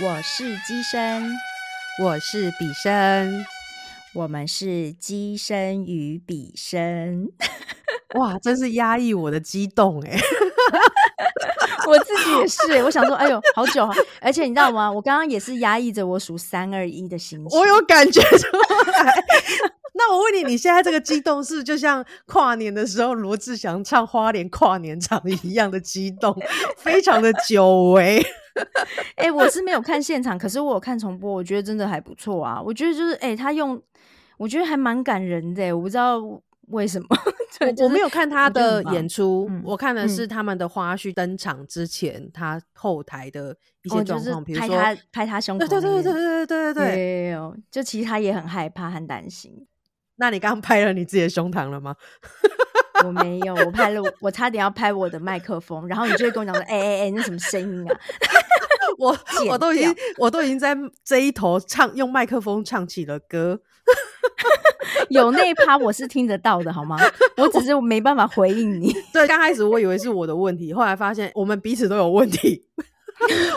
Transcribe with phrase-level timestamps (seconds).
[0.00, 1.30] 我是机身，
[2.00, 3.44] 我是比生，
[4.14, 7.28] 我们是机身与比生。
[8.18, 10.18] 哇，真是压抑我的激动哎！
[11.86, 14.90] 我自己也是，我想说，哎呦，好久啊，而且你知道吗？
[14.90, 18.46] 我刚刚也是压抑着我数三二一的心情，我有感觉出
[18.92, 19.24] 来。
[20.04, 26.36] 那我问你，你现在这个激动是就像跨年的时候罗志祥唱花莲跨年场一样的激动，
[26.76, 28.20] 非常的久违。
[29.16, 32.60] 哎，我是没有看现场，可是我有看重播，我觉得真的还不错啊。
[32.60, 33.80] 我觉得就是，哎，他用，
[34.38, 35.72] 我觉得还蛮感人的。
[35.72, 36.20] 我不知道
[36.68, 37.06] 为什么，
[37.84, 44.76] 我没有看他的演出，我看的是他们的花絮登场之前，他后台的一些状况，比如说
[45.12, 47.36] 拍他胸口，对对对对对对对对，
[47.70, 49.66] 就其实他也很害怕，很担心。
[50.22, 51.96] 那你刚刚拍了你自己的胸膛了吗？
[53.04, 57.96] 我没有，我拍了，我差点要拍我的麦克风，然后你就会跟我讲说：“哎哎哎，那什么声音啊？”
[58.98, 59.18] 我
[59.50, 63.60] 我都已经我都已经在这一头唱用麦克风唱起了歌，
[65.10, 66.96] 有那一趴我是听得到的，好吗？
[67.38, 68.94] 我只是没办法回应你。
[69.12, 72.68] 对，刚开始我以为是我的问题，后来发现我们彼此都有问题。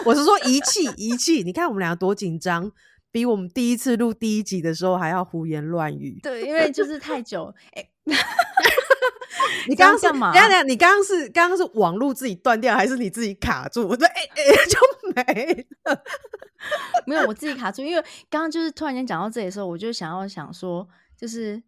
[0.03, 2.71] 我是说仪器仪器，你看我们两个多紧张。
[3.15, 6.19] 比我们第一次录第一集的时候还要胡言乱语。
[6.21, 7.49] 对，因为就是太久。
[7.71, 7.89] 哎，
[9.69, 10.33] 你刚刚干嘛？
[10.33, 13.87] 等等，你刚刚是刚刚是网络自己断掉，还是你自己卡住？
[13.87, 14.77] 我说哎哎 就
[15.15, 16.03] 没了。
[17.07, 20.85] 没有，我自己卡住，因为刚刚就是突然间讲到这里的时候，我就想要想说，
[21.17, 21.63] 就是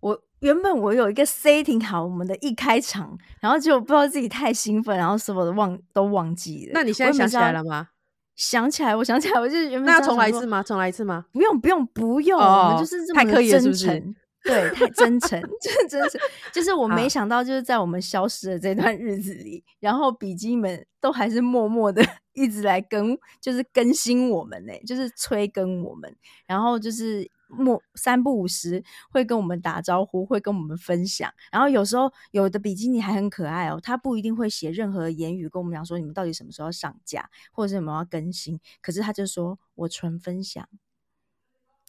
[0.00, 6.72] 我原本我有一个 setting 好我们的一开场，然后结果不知道自己太兴奋，然后所有的忘都忘记了。
[6.74, 7.90] 那你现在想起来了吗？
[8.38, 10.62] 想起来，我想起来，我就是原本那重来一次吗？
[10.62, 11.26] 重来一次吗？
[11.32, 16.20] 不用，不用，不用，我们就是这么真诚，对，太真诚，真 真诚，
[16.52, 26.16] 就是我没想到，就是在我们消失的这段日子里，然后笔记们都还是默默的 一直来更，就是更新我们呢，就是催更我们，
[26.46, 27.30] 然后就是。
[27.48, 31.32] 莫三不五时会跟我们打招呼，会跟我们分享。
[31.50, 38.60] 然后有时候有的比基尼还很可爱哦，他不一定会写任何言语跟我们讲说你们到底什么时候上架，或者是什么要更新。
[38.80, 40.68] 可是他就说我纯分享。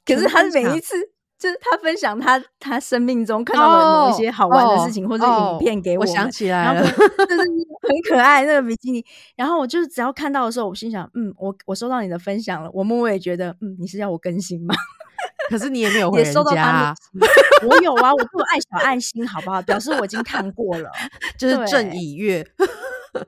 [0.05, 0.95] 可是他每一次
[1.39, 9.03] 就是他分享他他生命中看到的某一些好玩的事情或者影片给我，我想起来了， 就是很可爱那个比基尼。
[9.37, 12.69] 然后我就是只要看到的时候，我心想，嗯，我我收到你的分享了。
[12.73, 14.75] 我默默也觉得，嗯，你是要我更新吗？
[15.49, 16.93] 可是你也没有回人家，
[17.67, 19.61] 我有啊，我都有爱小爱心，好不好？
[19.61, 20.89] 表示我已经看过了，
[21.37, 22.45] 就是正以月，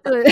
[0.04, 0.24] 对，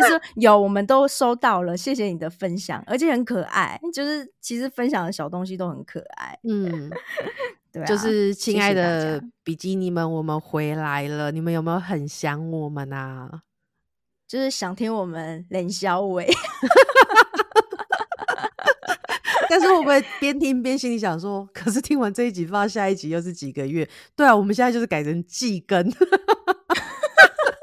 [0.00, 6.90] 就是有，我们都收到了，谢谢你的分享，而且很可爱，就是其实分享的小东西都很可爱，嗯，
[7.70, 13.42] 对，就是亲爱的比基尼们，我们回来了，你们有没有很想我们啊？
[14.26, 16.28] 就是想听我们冷小伟。
[19.48, 21.44] 但是会不会边听边心里想说？
[21.52, 23.88] 可是听完这一集，不知道下一集又是几个月？
[24.14, 25.82] 对啊，我们现在就是改成季更，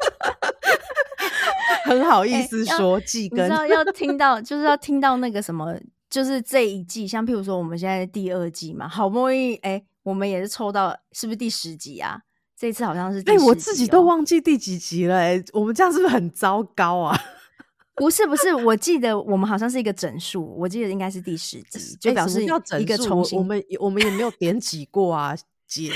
[1.88, 3.40] 很好意思说季更。
[3.40, 5.74] 知道要听到，就是要听到那个什么，
[6.10, 12.20] 就是这一季，像譬如说我们现在第二季嘛，好不容易哎，我们也是抽到，是不是第十集啊？
[12.60, 17.18] 这次好像是哎，我自己都忘记第几集了哎，我们这样是不是很糟糕啊？
[17.96, 22.44] 不是不是，我记得我们好像是一个整数，我记得应该是第十集，就表示
[22.80, 23.38] 一个重新。
[23.40, 25.36] 我们我们也没有点几过啊，
[25.68, 25.92] 姐。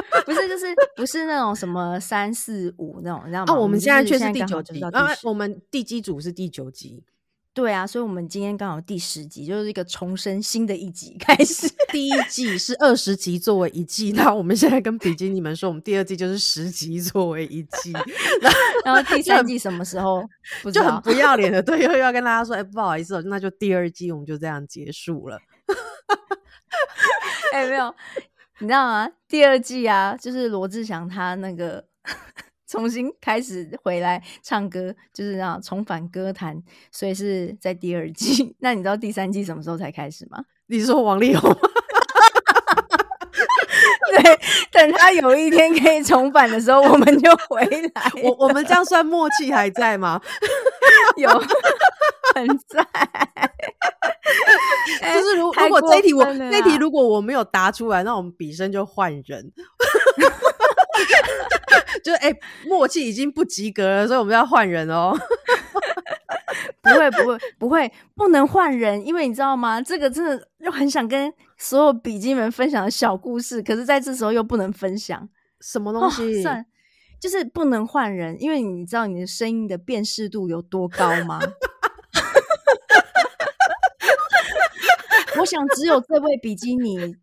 [0.26, 0.66] 不是，就是
[0.96, 3.54] 不是那种什么三四五那种，你知道吗？
[3.54, 7.04] 我们现在确实第九集，啊，我们地基组是第九集。
[7.54, 11.68] 对啊，所以，我们今天刚好第十集，就是一个重生新的一集 开始。
[11.88, 17.92] 第一季是二十集作为一季，那我们现在跟比基尼们说，我们第二季就是十集作为一季。
[18.84, 20.22] 然后第三季什么时候？
[20.72, 25.40] 就很不要脸的，对，又要跟大家说，哎，不好意思，那就第二季我们就这样结束了。
[27.52, 27.92] 哎，没有，
[28.60, 29.10] 你知道吗？
[29.28, 31.84] 第二季啊，就是罗志祥他那个。
[32.68, 36.62] 重新开始回来唱歌，就是啊重返歌坛，
[36.92, 38.54] 所以是在第二季。
[38.60, 40.44] 那你知道第三季什么时候才开始吗？
[40.66, 41.50] 你说王力宏？
[44.22, 44.38] 对，
[44.78, 48.12] 等他有一天可以重返的时候，我们就回来。
[48.22, 50.20] 我我们这样算默契还在吗？
[51.18, 51.28] 有，
[52.32, 52.86] 很在。
[55.12, 59.52] 就是如如果这题我那题如果我没有答出来，那我们比生就换人。
[62.04, 62.32] 就是哎，
[62.64, 65.12] 默契已经不及格了，所以我们要换人哦。
[66.82, 69.80] 不会，不会，不会，不能换人，因为你知道吗？
[69.80, 75.28] 这个真的又很想跟所有笔记们分享的小故事，可是在这时候又不能分享
[75.60, 76.42] 什么东西？
[76.42, 76.64] 算，
[77.20, 81.38] 就是不能换人，因为你知道你的声音的辨识度有多高吗？
[85.38, 87.14] 我想只有这位比基尼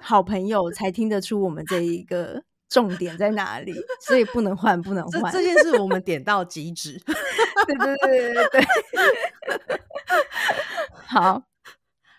[0.00, 2.42] 好朋友才听得出我们这一个
[2.72, 5.30] 重点在哪里，所以不能换，不能换。
[5.30, 6.98] 这件事我们点到即止。
[7.66, 9.80] 对对对对对。
[11.06, 11.42] 好，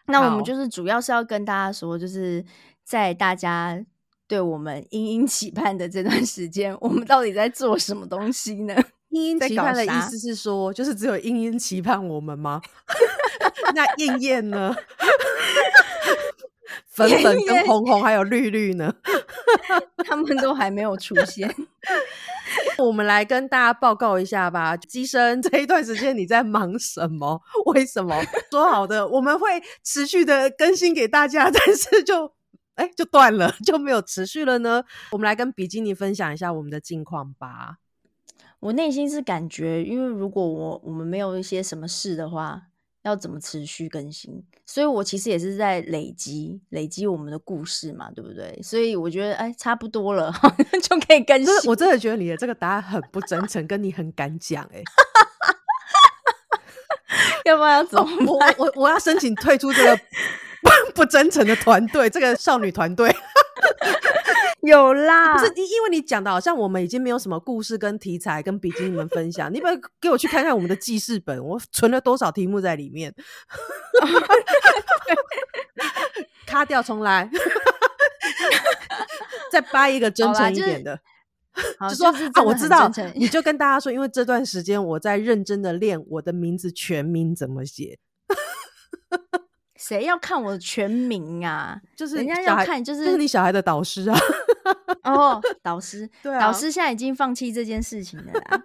[0.06, 2.46] 那我们就是主要是要跟大家说，就是
[2.84, 3.84] 在大家
[4.28, 8.76] 对我们殷殷期盼的这段时间，我们到底在做什么东西呢？
[9.10, 12.62] 殷殷期盼的意思是说，就是只有殷殷期盼我们吗？
[13.76, 14.76] 那燕燕呢？
[16.94, 18.94] 粉粉跟红红还有绿绿呢？
[20.06, 21.54] 他们都还没有出现。
[22.78, 27.42] 我们来跟大家报告一下吧，机生这一段时间你在忙什么？
[27.66, 32.32] 为什么说好的我们会持续的更新给大家， 但是就
[32.76, 34.84] 哎就断了，就没有持续了呢？
[35.12, 37.78] 我们来跟比基尼分享一下我们的近况吧。
[38.60, 42.68] 我内心是感觉，因为如果我我们没有一些什么事的话。
[43.04, 44.44] 要怎么持续更新？
[44.66, 48.60] 所以我其实也是在累积累积我们的故事嘛，对不对？
[48.64, 50.34] 所以我觉得哎，差不多了
[50.82, 51.70] 就可以更新。
[51.70, 54.82] 我真的觉得你的这个答案很不真诚，跟你很敢讲哎。
[57.46, 58.04] 要不要走？
[58.26, 60.00] 我我我要申请退出这个
[60.96, 63.14] 不真诚的团队，这个少女团队。
[64.64, 73.14] 有啦，不是因因为你讲的好像我们已经没有什么故事跟题材跟笔记你们分享， 你不要给我去看看我们的记事本，我存了多少题目在里面。
[76.48, 77.30] 卡掉重来，
[79.52, 80.98] 再掰一个真诚一点的，
[81.90, 88.00] 就说啊，我知道，你就跟大家说，因为这段时间我在认真的练我的名字全名怎么写。
[89.86, 91.78] 谁要看我的全名啊？
[91.94, 94.18] 就是人家要看，就是就是你小孩的导师啊。
[95.04, 98.64] 哦，导师， 对啊，导师现在已经放弃这件事情了啦。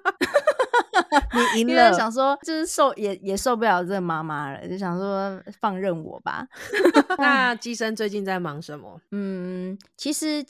[1.55, 6.47] 你赢了，想说就是受也也受不了这个妈妈了，就想说放任我吧。
[7.19, 9.01] 那机生最近在忙什么？
[9.11, 10.45] 嗯，其实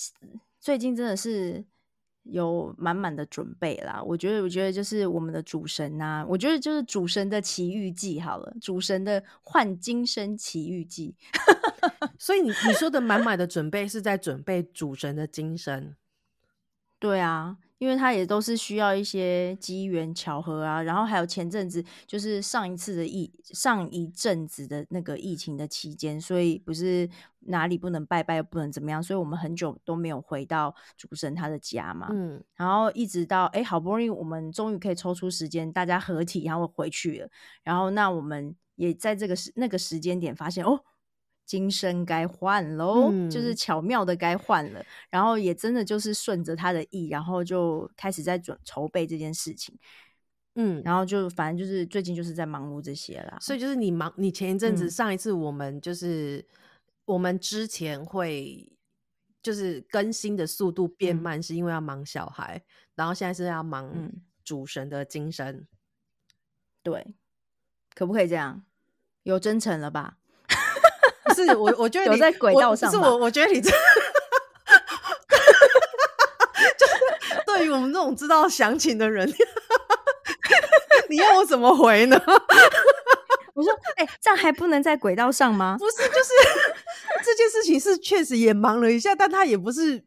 [0.61, 1.65] 最近真的是。
[2.29, 11.17] 有满满的准备啦，我觉得，我觉得就是我们的主神呐，我觉得就是主神的奇遇记好了，主神的换今生奇遇记。
[12.19, 15.95] 所以你你说的满满的准备是在准备主神的今生，
[16.99, 17.59] 对啊。
[17.79, 27.09] 因为他也都是需要一些机缘巧合啊，然后还有前阵子就是上一次的疫上一阵子的那个疫情的期间，所以不是
[27.41, 32.09] 哪里不能拜拜，不能怎么样，所以我们很久都没有回到主神他的家嘛。
[32.11, 37.29] 嗯，然后一直到哎，好不容易我们终于可以抽出时间，大家合体，然后回去了。
[37.63, 40.81] 然后那我们也在这个时那个时间点发现哦。
[41.49, 49.75] 今生该换喽，就是巧妙的该换了，然后也真的就是顺着他的意，然后就开始在准筹备这件事情，
[50.57, 53.39] 嗯，然后就反正就是最近就是在忙碌这些啦。
[53.41, 56.47] 所以就是你忙，你前一阵子上一次我们就是
[57.07, 58.71] 我们之前会
[59.43, 62.63] 就是更新的速度变慢，是因为要忙小孩，
[62.95, 64.13] 然后现在是要忙
[64.45, 65.67] 主神的精神，
[66.83, 67.15] 对，
[67.95, 68.63] 可不可以这样？
[69.23, 70.19] 有真诚了吧？
[71.45, 72.91] 是我，我觉得有在轨道上。
[72.91, 73.71] 是我，我觉得你这，
[76.79, 76.95] 就是
[77.47, 79.29] 对于我们这种知道详情的人，
[81.09, 82.21] 你要我怎么回呢？
[83.55, 85.77] 我说，哎，这样还不能在轨道上吗？
[85.79, 86.31] 不是，就是
[87.25, 90.05] 这件事情是确实也忙了一下，但他也不是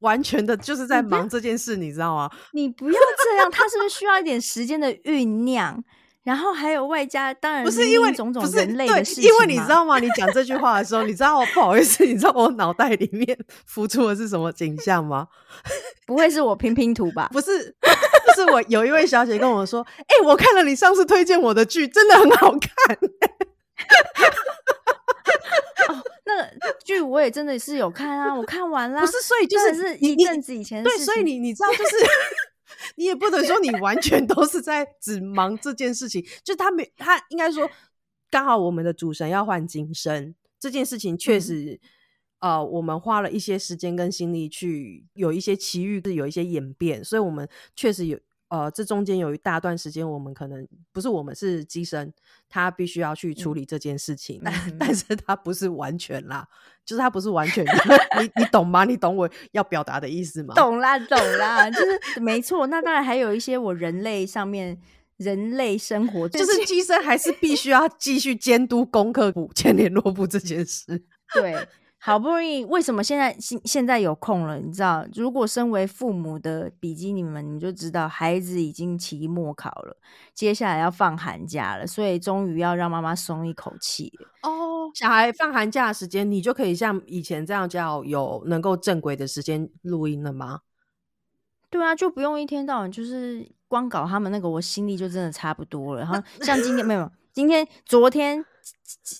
[0.00, 2.30] 完全的，就是在忙这件事，你知道吗？
[2.52, 5.82] 你不要这样，他是不是需要一点时间的酝酿？
[6.24, 9.98] 然后还有外加，当然不是因为种种人类的事情，因为你知道吗？
[10.00, 15.28] 你讲这句话的时候，你知道我不好意思，你知道我脑袋里面浮出的是什么景象吗？
[16.06, 17.28] 不会是我拼拼图吧？
[17.30, 17.74] 不是，
[18.26, 22.96] 就是我有一位小姐跟我说：“哎，我看了你上次推荐我的剧，真的很好看。”
[25.88, 26.48] 哦，那个
[26.84, 29.00] 剧我也真的是有看啊，我看完了。
[29.00, 31.96] 不是，所以就是是一阵子以前对，所以你你知道就是。
[32.96, 37.70] 你也不能说你完全都是在只忙这件事情，就他没他应该说
[38.30, 41.80] 刚好我们的主神要换金身这件事情，确实
[42.40, 48.18] 呃，我们花了一些时间跟心力去有一些奇遇，是有一些演变，所以我们确实有
[48.54, 52.12] 呃，这中间有一大段时间，我们可能不是我们是机身，
[52.48, 56.46] 他必须要去处理这件事情，但但是他不是完全啦，
[56.84, 57.64] 就是他不是完全，
[58.20, 58.84] 你你懂吗？
[58.84, 60.54] 你懂我要表达的意思吗？
[60.54, 62.68] 懂啦，懂啦，就是没错。
[62.68, 64.80] 那当然还有一些我人类上面
[65.16, 71.02] 人类生活，就是机身还是必须要继续监督功课部、签联络部这件事，
[71.34, 71.66] 对。
[72.06, 74.58] 好不容易，为什么现在现现在有空了？
[74.58, 79.96] 你知道，如果身为父母的比基尼们，你们就知道孩子已经期末考了，
[80.34, 84.28] 接下来要放寒假了，所以终于要让妈妈松一口气了。
[84.42, 90.60] 哦，小孩放寒假的时间，你就可以像以前这样叫有能够正规的时间录音了吗？
[91.70, 96.02] 对啊，就不用一天到晚就是光搞他们那个，我心里就真的差不多了。
[96.02, 98.44] 然后 像今天没有，今天昨天。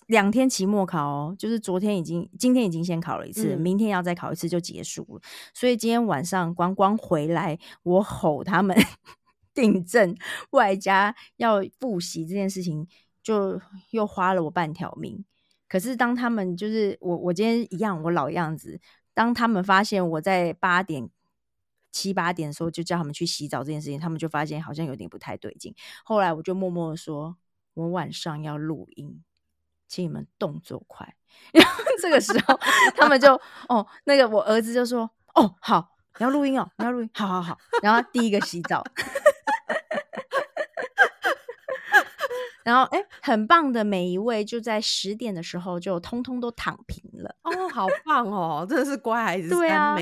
[0.07, 5.21] 两天期末考哦，就是昨天已经，今天已经先考了一次，明天要再考一次就结束了。
[5.53, 8.77] 所以今天晚上光光回来，我吼他们
[9.53, 10.17] 订正，
[10.51, 12.87] 外加要复习这件事情，
[13.23, 13.61] 就
[13.91, 15.25] 又花了我半条命。
[15.69, 18.81] 可是当他们就是我，我今天一样我老样子，
[19.13, 21.11] 当他们发现我在八点
[21.91, 25.75] 七八点的时候就叫他们去洗澡这件事情，他们就发现好像有点不太对劲。
[26.05, 27.37] 后来我就默默的说，
[27.75, 29.23] 我晚上要录音。
[29.95, 31.07] 请你们动作快，
[31.55, 32.59] 然后这个时候
[32.97, 37.57] 他们就哦，那个我儿子就说哦好，你要录音哦，你要录音，好好好。
[37.81, 38.83] 然后第一个洗澡，
[42.65, 49.97] 然后哎，很棒的每一位就在十点的时候就通通都躺平了哦，好棒哦，真的是乖孩子，对啊，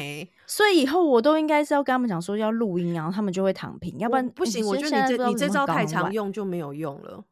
[0.46, 4.66] 所以以后我都应该是要跟他们讲说要录音，然后他们就会躺平，要不然不行。
[4.66, 7.22] 我觉得你这你这招太常用就没有用了。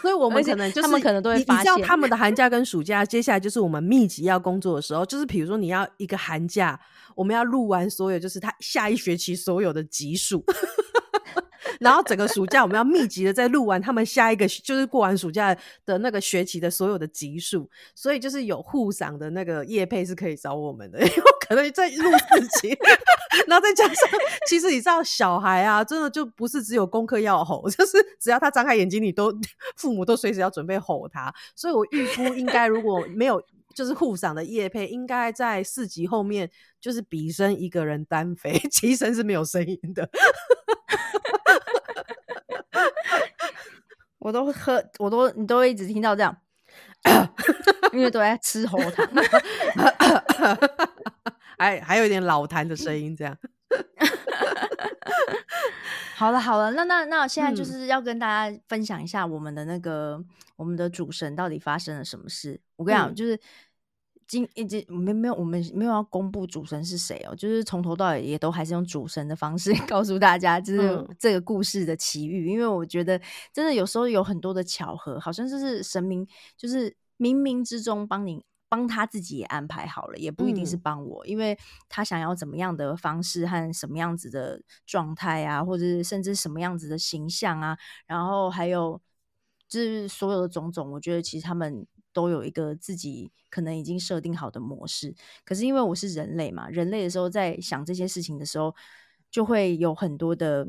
[0.00, 5.06] 所以，我们可能就是他们可能都会发现，他们的寒假跟暑假，接下来就是我们密集要工作的时候。
[5.06, 6.78] 就是比如说，你要一个寒假，
[7.14, 10.44] 我们要录完所有，就是他下一学期所有的集数。
[11.82, 22.76] 然后整个暑假我们要密集的在录完他们下一个 就是过完暑假的那个学期的所有的集数，所以就是有互赏的那个叶配是可以找我们的， 因为可能在录自己，
[23.48, 24.08] 然后再加上
[24.46, 29.34] 其实你知道小孩啊，真的就不是只有功课要吼，就是只要他张开眼睛，你都
[29.76, 33.42] 父母都随时要准备吼他，所以我预估应该如果没有
[33.74, 36.48] 就是互赏的叶配，应该在四级后面
[36.80, 40.08] 就是比生一个人单飞，其声是没有声音的。
[44.22, 46.36] 我都喝，我都你都会一直听到这样，
[47.92, 49.04] 因为都在吃喉糖，
[51.58, 53.36] 还还有一点老痰的声音，这样。
[56.14, 60.22] 好了好了，那那那现在就是要跟大家分享一下我们的那个
[60.54, 62.60] 我们的主神到底发生了什么事。
[62.76, 63.36] 我跟你讲，就是。
[64.32, 72.46] 今一直没没有我们没有要公布主神是谁哦，就是从头到尾也都还是用主神的方式 告诉大家，就是这个故事的奇遇。
[72.46, 73.20] 因为我觉得
[73.52, 81.58] 真的有时候有很多的巧合，好像就是神明就是冥冥之中帮你帮他自己也安排好了，也不一定是帮我，因为
[81.90, 88.98] 他想要怎么样的方式和什么样子的状态啊，或者是甚至什么样子的形象啊，然后还有
[89.68, 91.86] 就是所有的种种，我觉得其实他们。
[92.12, 95.14] 都有一个自己可能已经设定好的模式，
[95.44, 98.74] 可是因为我是人类嘛，人类的时候在想这些事情的时候，
[99.30, 100.66] 就会有很多的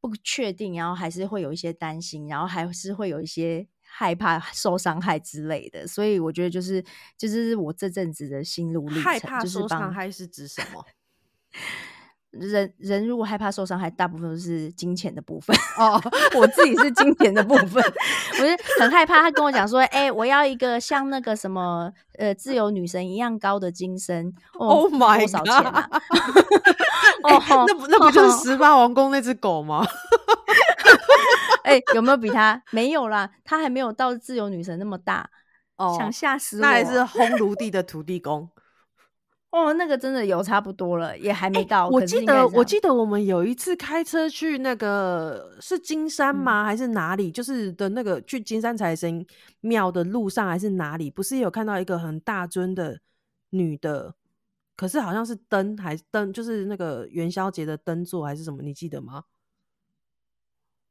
[0.00, 5.86] 不确定，然后还是会有一些担心，然后还是会有一些害怕受伤害之类的。
[5.86, 6.84] 所以我觉得就是
[7.16, 10.84] 就是我这阵子的心路历程，害怕受伤害是指什么？
[12.32, 16.00] 人人如果害怕受伤害，大部分都是金钱的部分哦。
[16.34, 17.82] 我自己是金钱的部分，
[18.40, 19.20] 我是很害怕。
[19.20, 25.20] 他跟我讲说：“哎，我要一个像那个什么呃自由女神一样高的金身。” Oh my god！
[25.20, 25.88] 多少钱啊？
[27.24, 29.86] 哦，那不那不就是十八王宫那只狗吗？
[31.64, 32.62] 哎，有没有比他？
[32.70, 35.28] 没有啦，他还没有到自由女神那么大
[35.76, 35.94] 哦。
[35.98, 36.62] 想吓死我！
[36.62, 38.48] 那还是烘炉地的土地公。
[39.52, 41.86] 哦，那个真的有差不多了，也还没到。
[41.86, 46.64] 我记得，我记得我们有一次开车去那个是金山吗？
[46.64, 47.30] 还是哪里？
[47.30, 49.24] 就是的那个去金山财神
[49.60, 51.10] 庙的路上，还是哪里？
[51.10, 52.98] 不是有看到一个很大尊的
[53.50, 54.14] 女的？
[54.74, 58.62] 可是好像是灯，还是灯，就是那个元宵节的灯座，还是什么？
[58.62, 59.24] 你记得吗？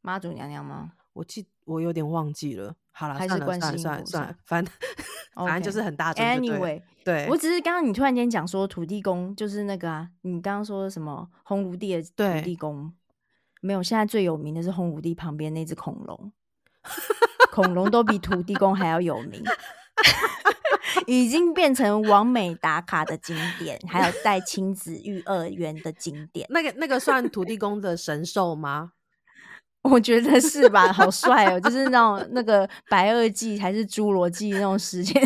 [0.02, 0.94] 妈祖娘娘吗？
[1.14, 2.76] 我记，我有点忘记了。
[2.92, 4.74] 好了，算了，算了，算了，算了，反正
[5.36, 6.24] 反正就是很大众。
[6.24, 12.94] Anyway，对我只是刚刚你突然间讲说土地公就是那个啊，你刚刚说什么红炉地的土地公？
[13.62, 16.32] 没有，现在最有名的是红炉地旁边那只恐龙，
[17.52, 19.44] 恐龙都比土地公还要有名。
[21.08, 26.46] 已经变成完美打卡的景点，还有带亲子育儿园的景点。
[26.50, 28.92] 那个那个算土地公的神兽吗？
[29.90, 30.94] 我觉得是吧？
[30.94, 35.20] 好帅哦，就是那种那个白垩纪还是侏罗纪那种时间，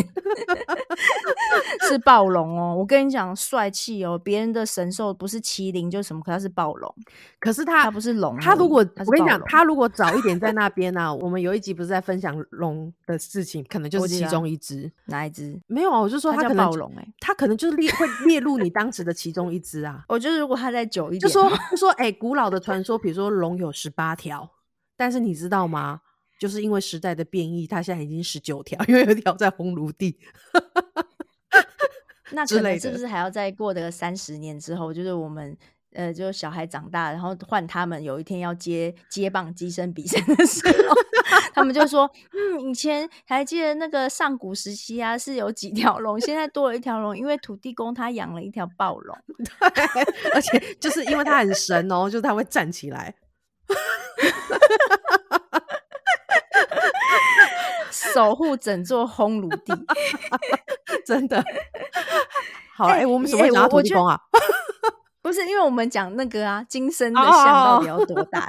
[1.86, 2.74] 是暴龙哦。
[2.74, 4.18] 我跟你讲，帅气哦。
[4.18, 6.94] 别人的神兽不是麒麟就是什么，可他是暴龙。
[7.38, 14.90] 可是他他不是龙，他如果我跟你讲，他如果早一点在那边呢，我们有一集不是在分享龙的事情，可能就是其中一只。
[15.04, 15.60] 哪一只？
[15.66, 20.02] 没有啊，我就说他叫暴龙哎，他可能就是列会列入你当时的其中一只啊。
[20.08, 24.45] 我觉得如果他再久一点，就说就说哎，古老的传说，比如说龙有十八条。
[24.96, 26.00] 但是你知道吗？
[26.38, 30.18] 就是因为时代的变异，它现在已经十九条，因为有一条在红炉地。
[32.32, 35.56] 那可能是不是还要再过个三十年之后，就是我们
[35.94, 40.94] 呃，就小孩长大，然后换他们有一天要接接棒机身比赛的时候，
[41.54, 49.16] 他们就说：“嗯，以前还记得那个上古时期啊，是有几条龙，现在多了一条龙，因为土地公他养了一条暴龙，
[50.34, 53.14] 而且就是因为他很神哦，就是他会站起来。”
[57.90, 59.72] 守护整座烘炉地，
[61.06, 61.44] 真的
[62.76, 63.04] 好哎！
[63.06, 64.18] 我们什么讲土地公啊？
[65.22, 68.46] 不是，因为我们讲那个啊，今生的相到底有多大？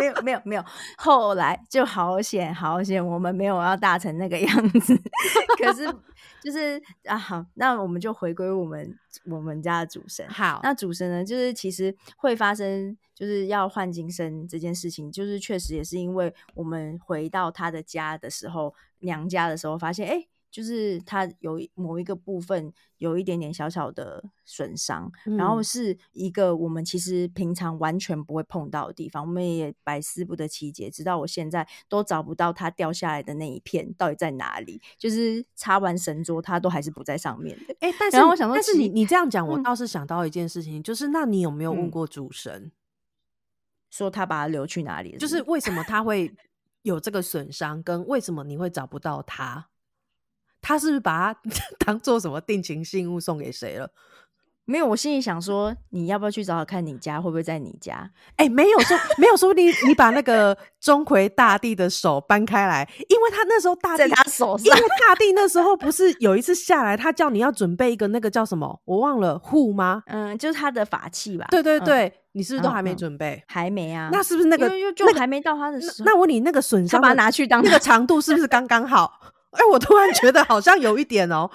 [0.00, 0.64] 没有，没有，没有。
[0.96, 4.96] 后来就好险，好险，我们没有要大成那个样子。
[5.58, 5.86] 可是，
[6.44, 8.96] 就是啊，好，那我们就回归我们
[9.26, 10.28] 我们家的主神。
[10.28, 12.96] 好，那主神呢，就是其实会发生。
[13.14, 34.80] 就是要换金身这件事情，就是确实也是因为我们回到他的家的时候，娘家的时候，发现哎，就是他有某一个部分有一点点小小的损伤，然后是一个我们其实平常完全不会碰到的地方，我们也百思不得其解，直到我现在都找不到它掉下来的那一片到底在哪里。
[34.96, 37.74] 就是插完神桌，它都还是不在上面的。
[37.80, 42.70] 哎，但是我想说，但是你你这样讲，我倒是想到一件事情，就是那你有没有问过主神？
[43.90, 45.16] 说他把它留去哪里？
[45.18, 46.32] 就是为什么他会
[46.82, 49.66] 有这个损伤，跟为什么你会找不到他？
[50.64, 51.40] 他是不是把它
[51.84, 53.90] 当做什么定情信物送给谁了？
[54.66, 58.10] 没有，我心里想说，你要不要去找找看你家会不会在你家？
[58.36, 70.02] 哎，没有说，没有说不定你把那个钟馗大帝的手搬开来，因为他那时候大在他手上，因为大帝那时候不是有一次下来，他叫你要准备一个那个叫什么，我忘了护吗？
[70.06, 71.46] 嗯，就是他的法器吧？
[71.50, 73.44] 对对对，你是不是都还没准备？
[73.46, 74.08] 还没啊？
[74.10, 76.06] 那是不是那个就还没到他的时候？
[76.06, 79.33] 那我你那个损伤，把它拿去当那个长度是不是刚刚好？
[79.54, 81.50] 哎，我突然觉得好像有一点哦。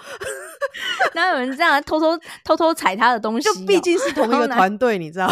[1.15, 3.47] 哪有人这样偷偷偷偷踩他的东西？
[3.47, 5.31] 就毕竟是同一个团队，你知道？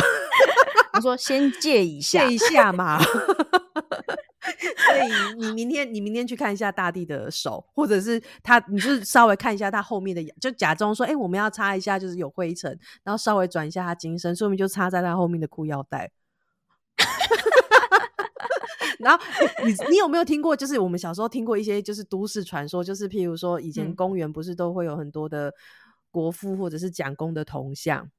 [0.94, 3.00] 我说先借一 下，借一下嘛。
[4.48, 12.72] 所以你明天你明天去看一下大地的手，或者是他，你就稍微看一下他后面的，就假装说，哎，我们要擦一下，就是有灰尘，
[13.04, 16.10] 然后稍微转一下他精神，说明就插在他后面的裤腰带。
[19.00, 19.24] 然后
[19.66, 20.56] 你你有没有听过？
[20.56, 25.54] 就是我们小时候听过一些就是都市传说，就是譬如说以前公园不是都会有很多的
[26.10, 28.10] 国父或者是蒋公的铜像，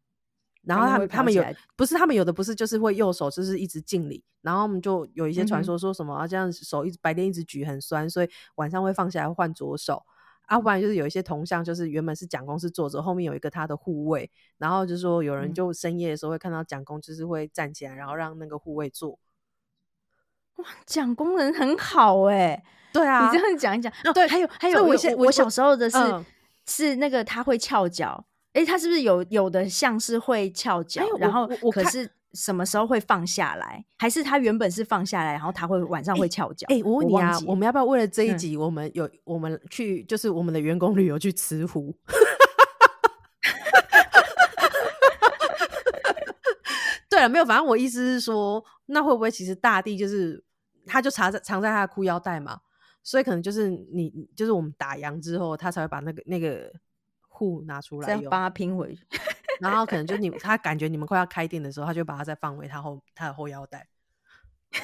[0.63, 1.45] 然后他们他们有
[1.77, 10.05] 不是他们有的不是就是会右手就是一直敬礼，然后我们就有一些传说说什么啊这样手一直白天一直举很酸，所以晚上会放下来换左手，
[10.47, 19.19] 啊不然就是有一些铜像就是原本是蒋公是坐着，后面有一个他的护卫，然后就说有人就深夜的时候会看到蒋公就是会站起来，然后让那个护卫坐。
[20.59, 25.99] 哇，讲功能很好哎，对啊，你这样讲一讲，对，还有还有，我我小时候的是
[26.67, 33.85] 是那个他会翘脚，哎，他是不是有有的像是会翘脚，然后可是什么时候会放下来？
[33.99, 36.67] 还是他原本是放下来，然后他会晚上会翘脚？
[36.69, 41.95] 哎，我问你啊，我们要不要为了这一集，我们有我们去就是我们的员工旅游去慈湖？
[47.09, 50.43] 对了，没有，反正我意思是说，那会不会其实大地就是？
[50.89, 52.61] 他就藏在藏在他的裤腰带嘛，
[53.03, 56.73] 所以可能就是你就是我们打烊之后，他才会把那个那个
[57.29, 59.07] 护拿出来，帮他拼回去。
[59.61, 63.87] 然后可能就你他感觉你们快要开店的时候，他就把它再放回他后他的后腰带。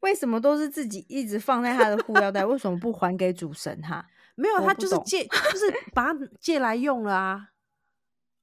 [0.00, 2.44] 为什么都是自己一直放在他的裤腰带？
[2.44, 4.06] 为什么不还给主神哈？
[4.34, 7.48] 没有，他就是借，就是把它借来用了啊。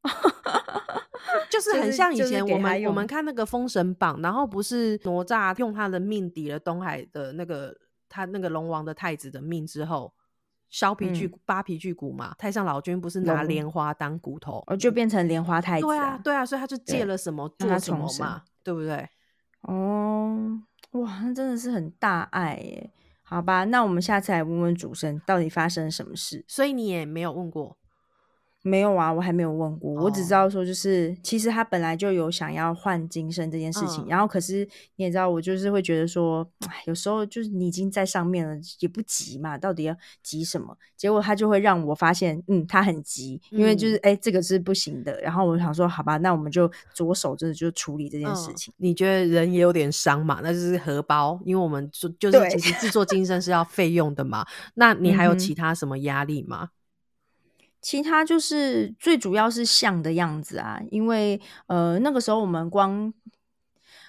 [1.50, 7.76] 就是很像以前我们我们看那个《封神榜》，然后不是哪吒用他的命抵了东海的那个
[8.10, 10.14] 他那个龙王的太子的命之后，
[10.70, 12.34] 削皮锯扒皮锯骨嘛。
[12.38, 15.86] 太上老君不是拿莲花当骨头，哦，就变成莲花太子。
[15.86, 19.08] 对啊，对啊，所以他就借了什么做什么嘛，对不对？
[19.62, 20.60] 哦，
[20.92, 22.92] 哇，那真的是很大爱耶。
[23.24, 26.46] 好吧，那我们下次来问问主神，到底发生了什么事？
[26.48, 27.78] 所以你也没有问过。
[28.68, 29.94] 没有啊，我还没有问过。
[29.94, 34.06] 我只知道说，就是其实他本来就有想要换金身这件事情。
[34.08, 36.48] 然后，可是你也知道，我就是会觉得说，
[36.86, 40.78] 有时候就是你已经在上面了，也不急嘛，到底要急什么？
[40.96, 45.20] 结果他就会让我发现，嗯，他很急，因为就是哎，这个是不行的。
[45.22, 48.74] 然后我想说，好吧，那我们就着手真的就处理这件事情。
[48.78, 50.40] 你觉得人也有点伤嘛？
[50.44, 54.46] 那就是荷包，因为我们就就是其实制作金身是要费用的嘛。
[54.74, 56.70] 那你还有其他什么压力吗？
[57.82, 63.14] 其他就是最主要是像的样子啊，因为呃那个时候我们光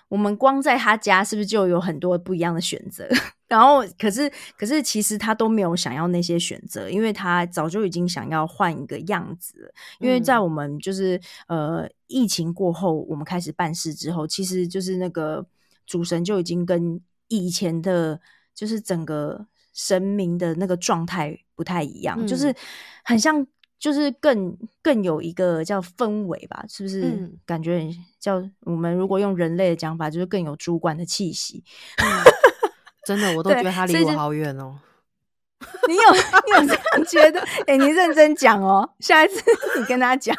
[0.08, 3.06] 我们光在他家是不是就有很多不一样的选择？
[3.46, 9.72] 然后可是可是其实他都没有想要那些选择，因为他早就已经想要换一个样子。
[10.00, 15.46] 因为在我们就是呃疫情过后，我们开始办事之后，其实就是那个
[15.86, 18.20] 主神就已经跟以前的，
[18.54, 22.54] 就是整个神明的那个状态不太一样，就是
[23.04, 23.46] 很像。
[23.78, 27.30] 就是更更有一个叫氛围吧，是不是？
[27.46, 27.88] 感觉
[28.18, 31.62] 叫我们如果用人类的讲法，就是更有主管的气息。
[33.06, 34.78] 真的，我都觉得他离我好远哦。
[35.88, 37.40] 你有你有这样觉得？
[37.66, 39.42] 哎，你认真讲哦，下一次
[39.78, 40.36] 你跟他讲。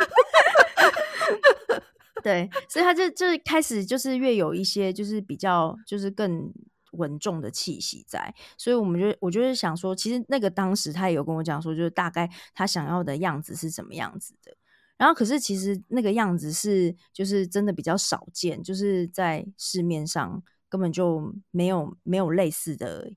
[2.21, 6.51] 对，所以他就就是开始就是越有一些就是比较就是更。
[6.93, 14.55] 稳重的气息在，所以我们就我就是想说，其实那个当时他也有跟我讲说，就是大概他想要的样子是怎么样子的。
[14.97, 23.11] 然后可是其实那个样子是就是真的比较少见，就是在市面上根本就没有没有类似的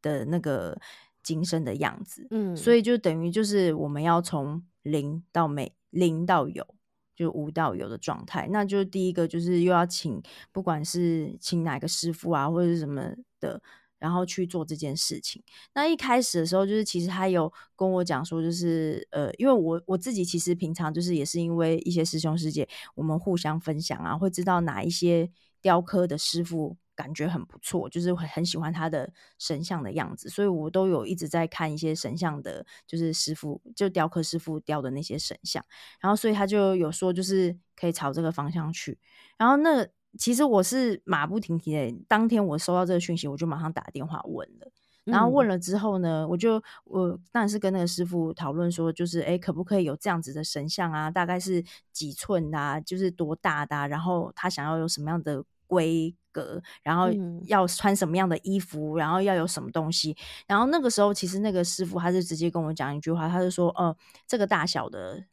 [0.00, 0.78] 的那个
[1.24, 2.26] 今生的样子。
[2.30, 6.75] 嗯，所以就等于就是我们要从零到没，零到有。
[7.16, 13.02] 就无到有的状态，那就是第一个，就是又要请，不管是请哪个师傅啊，或者是什么
[13.40, 13.60] 的，
[13.98, 15.42] 然后去做这件事情。
[15.74, 25.30] 那一开始的时候，就是其实他有跟我讲说，就是呃，因为我我自己其实平常就是也是因为一些师兄师姐，我们互相分享啊，会知道哪一些
[25.62, 26.76] 雕刻的师傅。
[26.96, 35.64] 感觉很不错，就是很很喜欢他的神像的样子，所以我都有一直在看一些神像的，就是师傅就雕刻师傅雕的那些神像，
[36.00, 38.98] 然后所以他就有说，就是可以朝这个方向去。
[39.36, 39.86] 然后那
[40.18, 44.72] 其实我是马不停蹄的，当天我收到这个讯息，我就马上打电话问了。
[45.04, 51.10] 然后问了之后呢，我就我当然是跟那个师傅讨论说，就是哎，可不可以有这样子的神像啊？
[51.10, 52.80] 大概是几寸啊？
[52.80, 53.86] 就是多大的？
[53.86, 55.44] 然后他想要有什么样的？
[55.66, 57.08] 规格，然后
[57.46, 65.24] 要穿什么样的衣服，然后要有什么东西，然后那个时候其实那个师傅他是直接跟我讲一句话，他就说：“呃，这个大小的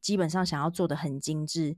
[0.00, 1.76] 基本上想要做的很精致，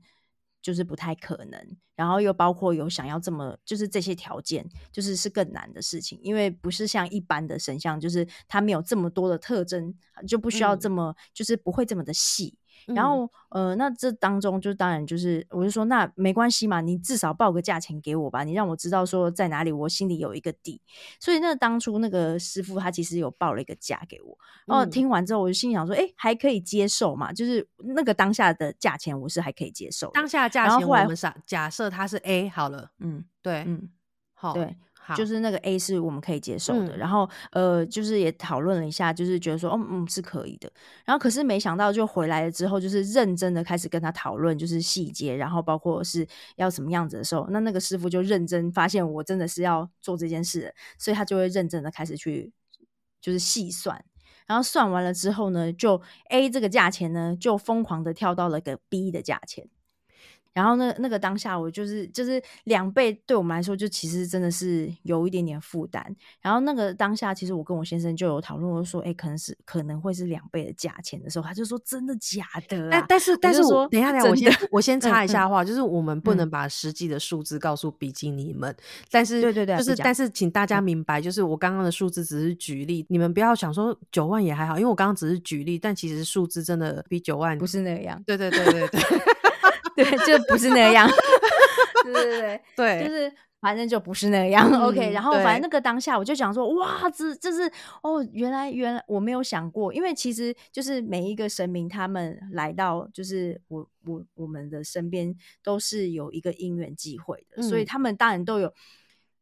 [0.61, 1.77] 就是不太可能。
[1.95, 9.93] 然后又包括有想要这么就是这些条件，就是是更难的事情，因为不是像一般的神像，就是它没有这么多的特征，
[10.27, 12.57] 就不需要这么就是不会这么的细。”
[12.87, 20.81] 然后，呃，那这当中就当然就是，我就说那没关系嘛，你至少报个价钱给我吧，你让我知道说在哪里，我心里有一个底。
[21.19, 30.09] 所以那当初那个师傅他其实有报了一个价给我，然后听完之后我就心想说，哎，还可以接受嘛，就是那个当下的价钱我是还可以接受。
[30.11, 33.89] 当下价钱我们假假设它是 A 好了，嗯，对，嗯，
[34.33, 34.75] 好，对。
[35.15, 40.71] 就是那个 A 是我们可以接受的，然后呃，就是也讨论了一下，就是觉得说，嗯，嗯，是可以的。
[41.05, 52.51] 然后可是没想到，就回来了之后，就是认真的开始跟他讨论，就是细节，然后包括是要什么样子的时候，那那个师傅就认真发现我真的是要做这件事，所以他就会认真的开始去
[53.19, 54.03] 就是细算，
[54.47, 59.67] 然后算完了之后呢，就 A 这个价钱呢，就疯狂的跳到了个 B 的价钱。
[60.53, 66.03] 然后那那个当下，我就是就是两倍，对我们来说，就其实真的是有一点点负担。
[66.41, 72.89] 然后那个当下，其实我跟我先生就有讨论，我说，哎，可能是可能会是两倍的价钱的时候，他就说，真的假的？
[72.89, 78.75] 但但是但是，我等一下，等下，我先我先插一下话，就是我们不能把实际的数字告诉比基尼们，
[79.09, 88.21] 但是对对对，就是但是，请大家明白，就是我刚刚的数字只是举例，你们不要想说九万也还好，因为我刚刚只是举例，但其实数字真的比九万不是那样。
[88.25, 89.01] 对对对对对。
[89.97, 91.09] 对，就不是那样。
[92.03, 94.71] 对对对 对，就是反正就不是那样。
[94.81, 108.73] OK，然后反正那个当下，我就想说，哇，这这是哦，原来原来我没有想过，因为其实就是每一个神明他们来到，就是我我我们的身边都是有一个因缘际会的，所以他们当然都有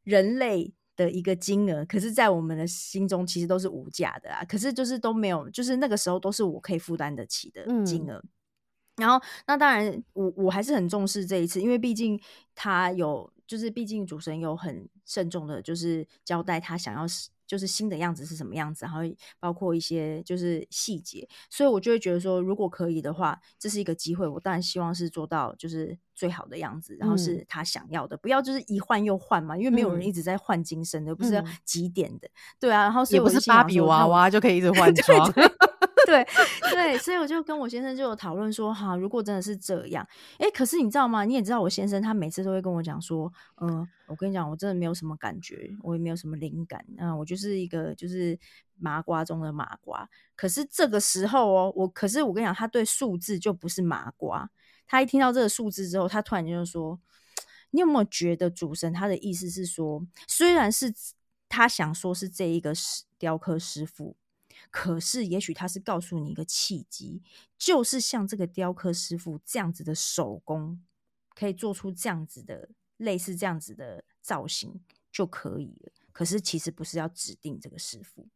[0.04, 4.44] 人类的一个金额，可是，在我们的心中其实都是无价的啊。
[4.44, 8.22] 可是就是都没有，就是那个时候都是我可以负担得起的金额。
[9.00, 12.20] 然后，那当然，我我还是很重视这一次，因为毕竟
[12.54, 17.06] 他有，就是毕竟主持人有很慎重的，就是交代他想要
[17.48, 19.00] 就是新的样子是什么样子，然后
[19.40, 35.32] 包括一些就是细节，所以我就会觉得说，如果可以的话，这是一个机会，我当然希望是做到就是最好的样子，然后是他想要的，不要就是一换又换嘛，因为没有人一直在换金身的，不是要几点的，对啊，然后所以不是芭比娃娃就可以一直 换装。
[35.32, 35.56] 对对，
[36.10, 36.26] 对
[36.74, 40.06] 对所以我就跟我先生就有讨论说，哈，如果真的是这样，
[40.40, 41.24] 哎，可是你知道吗？
[41.24, 48.40] 你也知道，我先生他每次都会跟我讲说，嗯，我跟你讲，我真的没有什么感觉，我也没有什么灵感，啊，我就是一个就是
[48.78, 50.10] 麻瓜中的麻瓜。
[50.36, 54.50] 可是这个时候哦，我可是我跟你讲，他对数字就不是麻瓜，
[54.88, 57.00] 他一听到这个数字之后，他突然就说，
[57.72, 60.94] 你有没有觉得主神他的意思是说，虽然是
[61.48, 64.16] 他想说是这一个师雕刻师傅。
[64.72, 67.22] 可是，也许他是告诉你一个契机，
[67.58, 70.82] 就是像这个雕刻师傅这样子的手工，
[71.36, 74.80] 可以做出这样子的类似这样子的造型
[75.12, 75.92] 就可以了。
[76.12, 78.28] 可是，其实不是要指定这个师傅。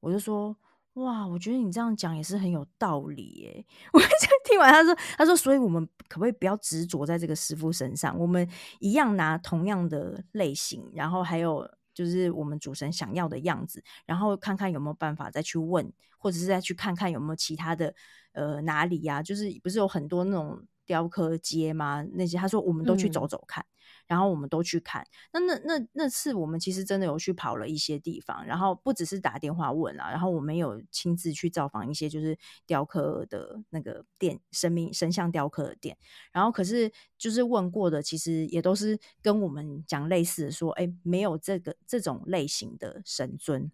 [0.00, 0.56] 我就说，
[0.94, 3.66] 哇，我觉得你这样讲也是很有道理耶。
[3.92, 4.06] 我就
[4.44, 8.18] 听完他说，他说，所以我们可不可以不要执着在这个师傅身上？
[8.18, 11.68] 我们一样拿同样的类型，然后还有。
[11.96, 17.94] 就是我们主神想要的样子，然后看看有没有办法再去问，或者是再去看看有没有其他的
[18.32, 19.22] 呃哪里呀？
[19.22, 22.02] 就是不是有很多那种雕刻街吗？
[22.14, 23.64] 那些他说我们都去走走看。
[24.08, 35.96] 然后我们都去看，那那那那次我们其实真的有去跑了一些地方，然后不只是打电话问啊，然后我们有亲自去造访一些就是雕刻的那个店，生命神像雕刻的店，
[36.32, 43.70] 然后可是就是问过的，其实也都是跟我们讲类似的，说哎没有这个这种类型的神尊，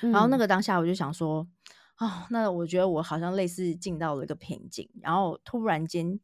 [0.00, 1.46] 然后那个当下我就想说，
[1.98, 6.18] 哦，那我觉得我好像类似进到了一个瓶颈，然后突然间。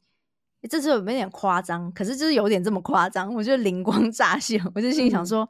[0.71, 5.47] 这次有没有点夸张，可是就是有点这么夸张，我就灵光乍现，我就心里想说，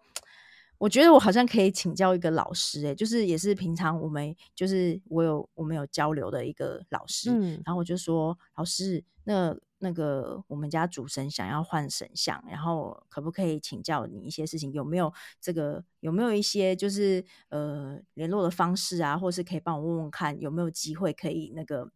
[0.77, 7.31] 我觉得我好像可以请教一个老师，哎，就是也是平常我们就是我有我们有交流的一个老师，
[7.65, 14.73] 然后我就说，老师，那那个我们家主神想要换神像，然后可不可以请教你一些事情？
[14.73, 21.93] 有没有这个有没有一些就是呃联络的方式啊，或是可以帮我问问看有没有机会可以那个。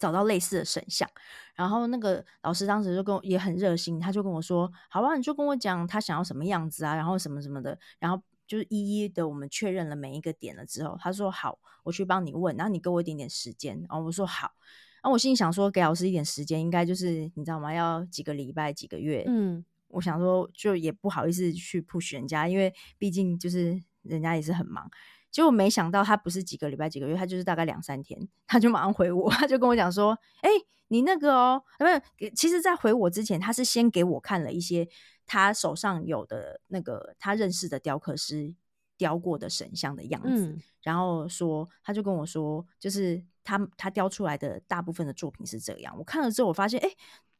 [0.00, 1.10] 找到类似的神像，
[1.56, 13.76] 然后那个老师当时就跟我也很热心，他就跟我说：“好吧，你就跟我讲他想要什么样子啊，然后什么什么的，然后就是一一的我们确认了每一个点了之后，他说好，我去帮你问，然后你给我一点点时间。
[13.88, 14.52] 然后我说好，
[15.02, 17.72] 然后我心里想说，给老师一点时间，应该就是你知道吗？
[17.72, 19.24] 要几个礼拜、几个月。
[19.26, 24.90] 嗯，我想说就也不好意思去 push 人家，因为毕竟就是人家也是很忙。”
[25.30, 30.48] 结果没想到他不是几个礼拜几个月，他就是大概两三天，他就马上回我，他就跟我讲说：“哎，
[30.88, 34.88] 你那个哦，不是，其实，在回我之前，他是先给我看了一些
[35.26, 38.54] 他手上有的那个他认识的雕刻师
[38.96, 45.96] 雕过的神像的样子，然后说，他就跟我说，就是他他雕出来的大部分的作品是这样。
[45.96, 46.90] 我看了之后，我发现，哎，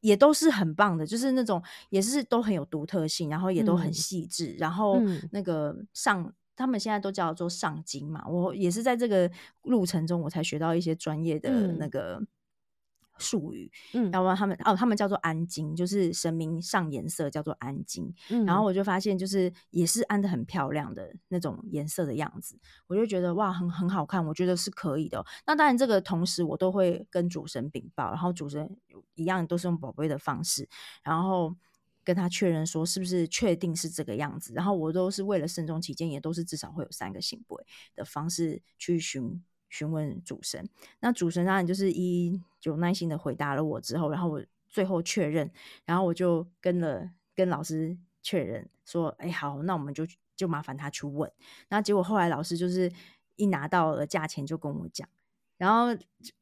[0.01, 9.31] 也都是很棒的，就是那种也是都很有独特性，然后也都很细致，然后那个上。”他们现在都叫做上京嘛，我也是在这个
[9.63, 12.21] 路程中，我才学到一些专业的那个
[13.19, 13.71] 术语。
[13.95, 18.13] 嗯，然他们哦，他们叫做安金，就是神明上颜色叫做安金。
[18.31, 25.25] 嗯，然后我就发现，就是也是安的很漂亮的那种颜色的样子，我就觉得哇，很很好看，我觉得是可以的。
[25.47, 28.77] 那当然，这个同时我都会跟主神禀报，然后主神
[29.15, 30.69] 一样都是用宝贝的方式，
[31.03, 31.57] 然后。
[32.05, 37.55] 跟他确认说是不是确定是这个样子，然后我都是为了慎重起见，也都是至少会有三个信杯
[37.95, 40.69] 的方式去询询问主神。
[41.01, 45.51] 那主神当然就是一有耐心的回答了我之后，然后我最后确认，
[45.85, 51.31] 然后我就跟了跟老师确认说，哎，好，那我们就就麻烦他去问。
[51.69, 52.93] 然后结果后来老师就是
[53.37, 55.09] 一拿到了价钱就跟我讲，
[55.57, 55.97] 然后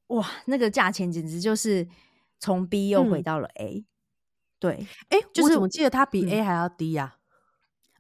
[0.09, 1.87] 哇，那个价钱简直就是
[2.39, 3.85] 从 B 又回到了 A。
[4.59, 7.19] 对，哎，就是我记得它比 A 还要低呀。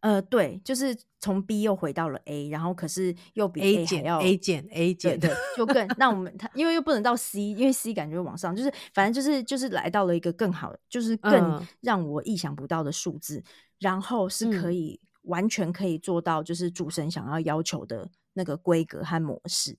[0.00, 13.42] 呃，对，就是从 B 又回到了 A，然后可是又比 A 减要 A 减 A 减的，就更 那我们它因为又不能到 C，因为 C 感觉往上，就是反正就是就是来到了一个更好，就是更让我意想不到的数字，
[13.80, 19.76] 然后是可以完全可以做到，就是主神想要要求的那个规格和模式。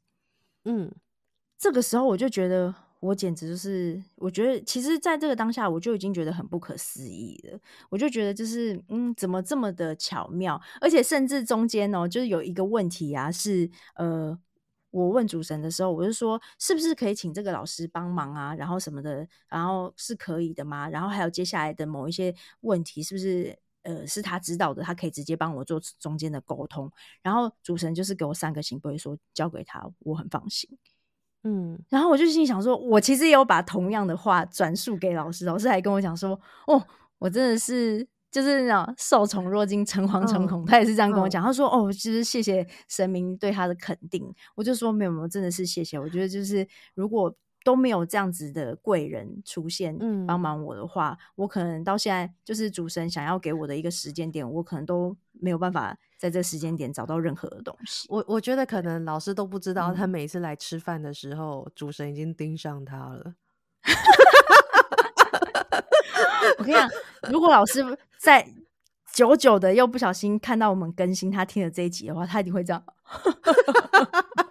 [0.66, 0.92] 嗯，
[1.58, 2.76] 这个时候我就觉得。
[3.00, 7.60] 我简直就是，我觉得其实，在这个当下，我就已经觉得很不可思议了。
[7.90, 10.60] 我就觉得，就是嗯，怎么这么的巧妙？
[10.82, 14.38] 而且甚至中间哦，就是有一个问题啊，是呃，
[14.92, 18.56] 我问主神的时候，我就说，是不是可以请这个老师帮忙啊？
[18.56, 20.90] 然后什么的，然后是可以的吗？
[20.90, 23.58] 然后还有接下来的某一些问题，是不是？
[23.84, 26.92] 呃是他知道的，他可以直接帮我做中间的沟通。
[27.22, 30.70] 然后主神就是给我三个行不会说交给他，我很放心。
[31.44, 36.84] 嗯，然后我就心想说，我其实也有把同样的话转述给老师，老师还跟我讲说，哦，
[37.20, 40.66] 我真的是就是那种受宠若惊，诚惶诚恐。
[40.66, 44.24] 他也是这样跟我讲，他说，哦，其实谢谢神明对他的肯定。
[44.56, 46.00] 我就说没有没有，真的是谢谢。
[46.00, 47.36] 我觉得就是如果。
[47.64, 58.08] 都没有这样子的贵人出现帮忙我的话，我可能到现在就是主神想要给我的一个时间点，我可能都没有办法在这时间点找到任何的东西。
[58.10, 63.34] 我我觉得可能老师都不知道，他每次来吃饭的时候，主神已经盯上他了。
[66.58, 66.90] 我跟你讲，
[67.30, 67.84] 如果老师
[68.18, 68.48] 在
[69.14, 72.84] 久久的又不小心看到我们更新他听了这一集的话，他一定会这样。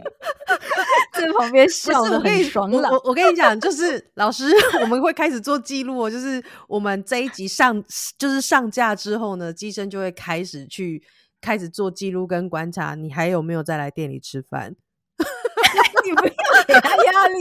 [1.12, 2.92] 在旁边笑的很爽朗。
[2.92, 4.44] 我我跟你讲，就是老师，
[4.80, 6.10] 我们会开始做记录哦。
[6.10, 7.82] 就是我们这一集上，
[8.18, 11.02] 就是上架之后呢，机身就会开始去
[11.40, 14.74] 开始做记录跟观察，你还有没有再来店里吃饭？
[16.04, 16.32] 你不要
[16.66, 17.34] 给他压力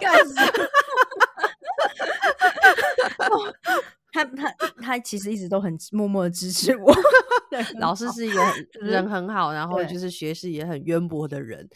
[0.00, 0.34] 干什
[3.30, 3.54] 么？
[4.12, 6.92] 他他他其实一直都很默默的支持我。
[7.78, 8.42] 老师是一个
[8.80, 11.68] 人很好，然后就是学识也很渊博的人。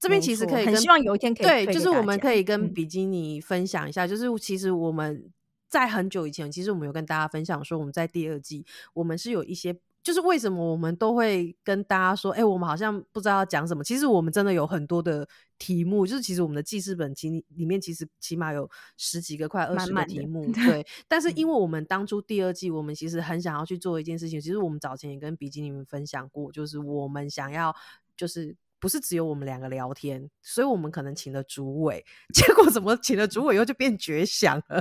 [0.00, 5.28] 这边其实可以，很希望有一天可以对，就是我们可以跟比基尼分享一下，就是其实我们
[5.68, 13.82] 在很久以前，其实我们有跟大家分享说，我们在第二季，我们是有一些，就是为什么我们都会跟大家说，哎，我们好像不知道要讲什么。
[13.82, 20.48] 其实我们真的有很多的题目，就是其实我们的记事本其里面其实起码有十几个、快二十个题目。
[20.52, 27.74] 对，但是因为我们当初第二季，我们其实很想要去做一件事情，其实我们早前也跟比基尼们分享过，就是我们想要
[28.16, 28.54] 就是。
[28.80, 34.80] 不是只有我们两个聊天，所以我们可能请了主委， 结果怎么请了主委以后就变绝响了？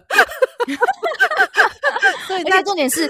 [2.27, 3.10] 对，那重点是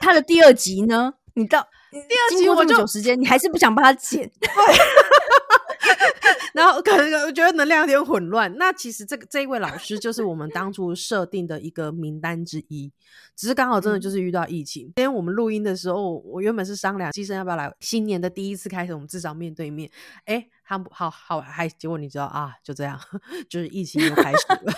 [0.00, 1.12] 他的第二集呢？
[1.34, 4.30] 你到第二集我就时间，你还是不想帮他剪？
[4.40, 4.48] 对。
[6.54, 8.52] 然后可能我觉得能量有点混乱。
[8.56, 12.90] 那其实这个这一位老师就是我们当初设定的一个名单之一，
[13.36, 14.84] 只是刚好真的就是遇到疫情。
[14.84, 17.72] 今天我们录音的时候，我原本是商量，机生要不要来？
[17.80, 19.90] 新年的第一次开始，我们至少面对面。
[20.24, 22.52] 哎，他好好还结果你知道啊？
[22.64, 22.98] 就这样，
[23.48, 24.72] 就是疫情又开始了。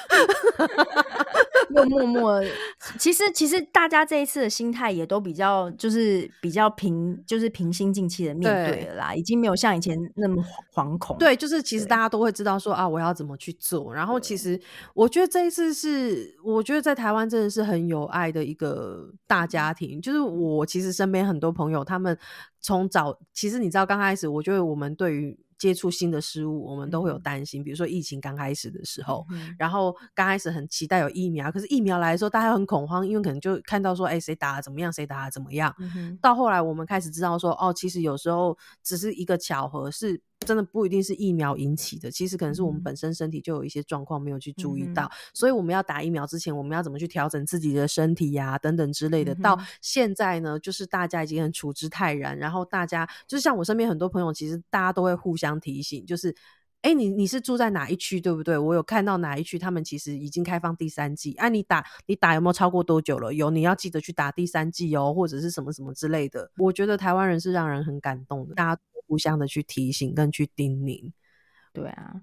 [1.74, 2.40] 又默默，
[2.98, 10.42] 其实其实大家这一次的心态也都比较，就是比较平，就是平心静气的面对了啦，已经没有像以前那么
[10.74, 11.16] 惶恐。
[11.18, 13.92] 对，就是其实大家都会知道说啊，我要怎么去做。
[13.94, 14.60] 然后其实
[14.94, 20.00] 我觉得这一次是，我觉得在台湾真的是很有爱的一个大家庭。
[20.00, 22.16] 就是我其实身边很多朋友，他们
[22.60, 25.38] 从早，其实你知道刚开始，我觉得我们对于。
[25.60, 27.62] 接触新的事物，我们都会有担心。
[27.62, 29.24] 比如说疫情刚开始的时候，
[29.56, 35.72] 然后刚开始很期待有疫苗，可是疫苗来的时候，大家很恐慌，因为可能就看到说，哎，谁打了怎么样，谁打了怎么样。
[36.20, 40.20] 到后来，我们开始知道说，哦，其实有时候只是一个巧合，是。
[40.46, 49.34] 真的不一定是疫苗引起的，其实可能是我们本身身体就有一些状况没有去注意到，所以我们要打疫苗之前，我们要怎么去调整自己的身体呀，等等之类的。
[49.34, 56.34] 到现在呢，就是大家已经很处之泰然，然后大家就是像我身边很多朋友，其实大家都会互相提醒，就是
[56.80, 58.56] 哎，你你是住在哪一区，对不对？
[58.56, 63.34] 我有看到哪一区，他们其实已经开放第三季，哎，你打你打有没有超过多久了？
[63.34, 66.50] 有，你要记得去打第三季哦，或者是什么什么之类的。
[66.56, 68.80] 我觉得台湾人是让人很感动的，大家。
[69.10, 71.10] 互相的去提醒跟去叮咛，
[71.72, 72.14] 对啊，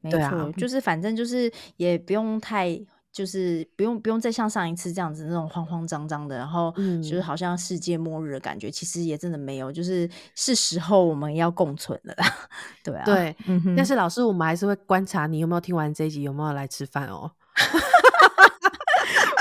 [0.00, 6.72] 没错，就是反正就是也不用太，就是不用不用再像上一次这样子那种慌慌张张的，然后
[7.02, 12.24] 就是好像世界末日的感觉，其实也真的没有，就是是时候我们要共存了啦，
[12.84, 13.36] 对啊，对，
[13.76, 17.32] 但是老师，我们还是会观察你有没有听完这一集，有没有来吃饭哦。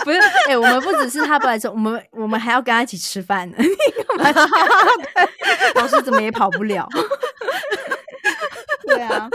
[0.08, 3.58] 不是，哎，我们不只是他不来吃，我们我们还要跟他一起吃饭呢。
[5.76, 6.88] 老师怎么也跑不了。
[8.88, 9.30] 对啊，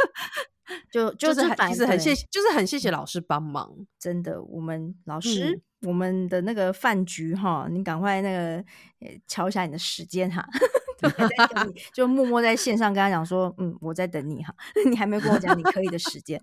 [0.91, 3.69] 就就是很其实很谢，就是很谢谢老师帮忙。
[4.01, 8.65] 真的，我们老师，我们的那个饭局哈，你赶快那个
[9.27, 10.47] 敲一下你的时间哈。
[11.93, 14.55] 就默默在线上跟他讲说，嗯，我在等你哈，
[14.89, 16.41] 你还没跟我讲你可以的时间。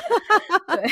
[0.68, 0.90] 对。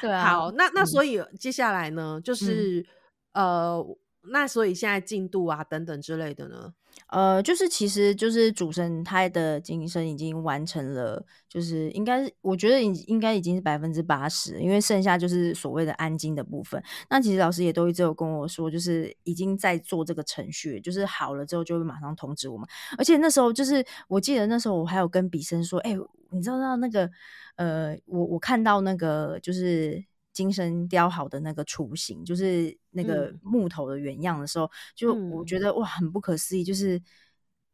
[0.00, 2.86] 对啊，好，那那所以接下来呢，就是
[3.32, 3.84] 呃，
[4.30, 6.72] 那所以现在进度啊等等之类的呢，
[7.06, 16.82] 呃，就是其实就是主神他的晋升已经完成了，就是应该我觉得应应该已经是百分之八十，因为剩下就是所谓的安静的部分。
[17.08, 22.68] 那其实老师也都一直有跟我说，就是已经在做这个程序，就是好了之后就会马上通知我们。
[22.98, 25.96] 而且那时候就是我记得那时候我还有跟比生说，哎，
[26.30, 27.10] 你知道那个。
[27.56, 32.78] 呃，我我看到那个就是精神雕好的那个雏形，就是。
[32.98, 37.00] 那个木头的原样的时候，就我觉得哇，很不可思议，就是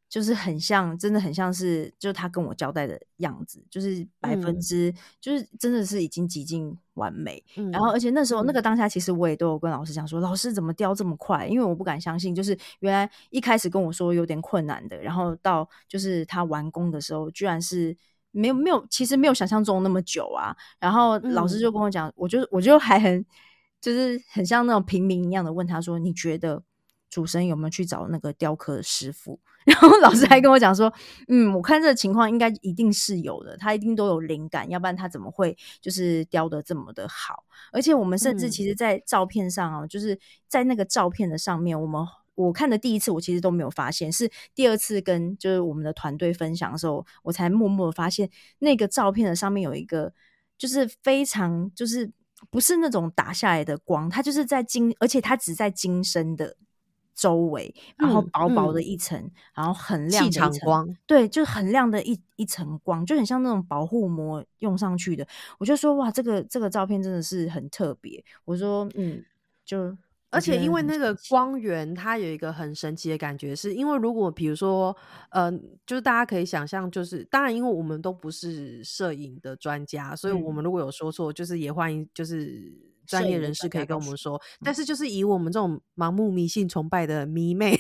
[0.09, 7.43] 就是很像，真的很像是，就是他跟我交代的样子，就是百分之，就是真的是已经极尽完美。
[7.72, 11.47] 然后，而且那时候那个当下，其实我也都有跟老师讲说，老师怎么雕这么快？
[11.47, 17.97] 因为我不敢相信，就是原来一开始跟我说有点困难的，然后到就是他完工的时候，居然是。
[18.37, 20.53] 没有没有，其实没有想象中那么久啊。
[20.81, 23.25] 然后老师就跟我讲，我就我就还很
[23.85, 26.62] 就是很像那种平民一样的问他说：“你觉得
[27.11, 30.91] 主神有没有去找那个雕刻师傅？” 然后老师还跟我讲说
[31.28, 37.45] ：“嗯，我看这个情况应该一定是有的，他一定都有灵感，要不然他怎么会就是雕的这么的好？
[37.72, 40.18] 而且我们甚至其实，在照片上啊，就是
[40.49, 42.03] 在那个照片的上面，我们。”
[42.37, 48.28] 我看的第一次，我其实都没有发现，是第二次跟就是我们的团队分享的时候，我才默默的发现
[48.59, 50.12] 那个照片的上面有一个，
[50.59, 52.11] 就是非常就是
[52.51, 56.57] 不是那种打下来的光，它就是在金，而且它只在金身的
[57.15, 65.27] 周围，然后薄薄的一层，然后很亮的一层光，对，就是很亮的一一层光，就很像那种保护膜用上去的。
[65.59, 68.25] 我就说哇，这个这个照片真的是很特别。
[68.45, 69.25] 我说嗯，
[69.65, 69.97] 就。
[70.35, 74.95] 而且因为那个光源，它有一个很神奇的感觉，是因为如果比如说，
[75.30, 75.51] 呃，
[75.87, 82.72] 就是大家可以想象，就是当然，因为我们都不是摄影的专家，所以我们如果有说错，就是也欢迎就是
[83.07, 84.41] 专业人士可以跟我们说。
[84.62, 87.78] 但是就是以我们这种盲目迷信崇拜的迷妹。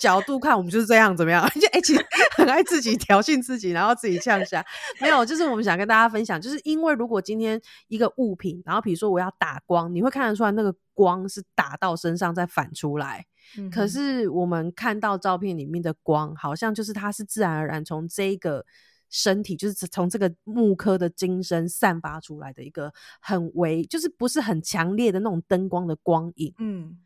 [0.00, 1.46] 角度看，我们就是这样，怎么样？
[1.60, 2.04] 就哎，其实
[2.36, 4.64] 很爱自己挑衅自己，然后自己呛下。
[5.00, 13.26] 没有，就是我们想跟大家分享，就是因为如果今天一个物品，然后比如说我要打光，你会看得出来那个光是打到身上再反出来。
[13.70, 18.64] 可是我们看到照片里面的光，好像就是它是自然而然从这个
[19.10, 26.54] 身体，就是从这个木科的精神散发出来的一个很微，就是不是很强烈的那种灯光的光影。
[26.58, 26.98] 嗯。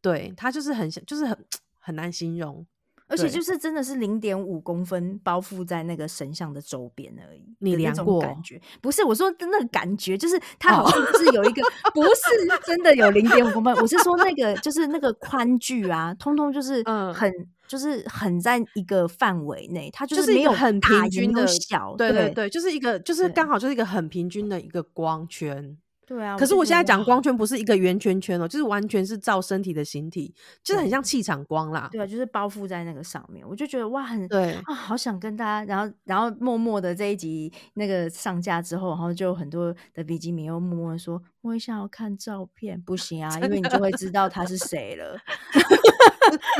[0.00, 1.38] 对，它就是很像，就是很
[1.84, 2.64] 很难形容，
[3.08, 7.44] 而且就是真的是零点五公分包覆在那个神像的周边而已。
[7.58, 8.60] 你量过感觉？
[8.80, 11.62] 不是，我说那个感觉，就是它好像是有一个，
[11.92, 13.74] 不是真的有零点五公分。
[13.74, 17.30] 我是说那个，就是那个宽距啊，通通就是 很，
[17.66, 25.76] 就是很在一个范围内，它就是没有很平均的小，对对对，就是一个，就是刚好就是一个很平均的一个光圈。
[26.12, 31.88] 对啊，可是我现在讲光圈不是一个圆圈圈哦，就是完全是照身体的形体，就是很像气场光啦。
[31.90, 45.18] 对啊，就是包覆在那个上面，我就觉得哇，很对啊，好想跟大家，然后然后默默的这一集那个上架之后，然后就很多的比基尼又默默说，我也想要看照片，不行啊，因为你就会知道他是谁了。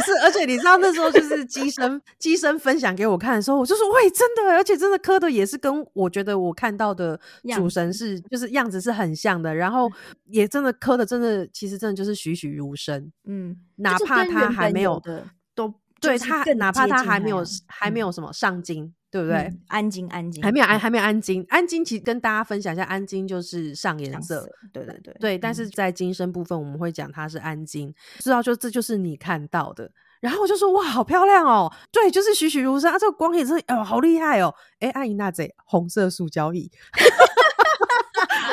[0.04, 7.18] 是，而且你知道那时候就是机身机身分享给我看的时候，我就说喂，真的，而且真的磕的也是跟我觉得我看到的
[7.54, 9.90] 主神是就是样子是很像的，然后
[10.26, 18.94] 也真的磕的真的其实真的就是栩栩如生，嗯，哪怕他还没有的都对他，哪怕他还没有还没有什么上金。
[19.12, 19.52] 对不对？
[19.68, 21.44] 安金，安金，还没有安，还没有安金。
[21.50, 24.48] 安金其实跟大家分享一下，安金就是上颜色。
[24.72, 29.92] 对对对对，但是在金身部分，我们会讲它是安金，知道就这就是你看到的。
[30.22, 31.70] 然后我就说哇，好漂亮哦！
[31.92, 34.54] 对，就是栩栩如生啊，这个光也是哦，好厉害哦！
[34.78, 36.70] 哎，阿姨那这红色塑胶椅。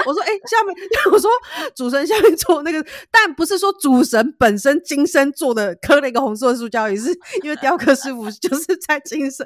[0.06, 0.76] 我说，哎，下面
[1.12, 1.30] 我说
[1.76, 7.10] 主神下面做那个，但不是说主神本身今生做的，刻了一个红色的塑胶椅，是
[7.44, 9.46] 因为雕刻师傅 就是在今生，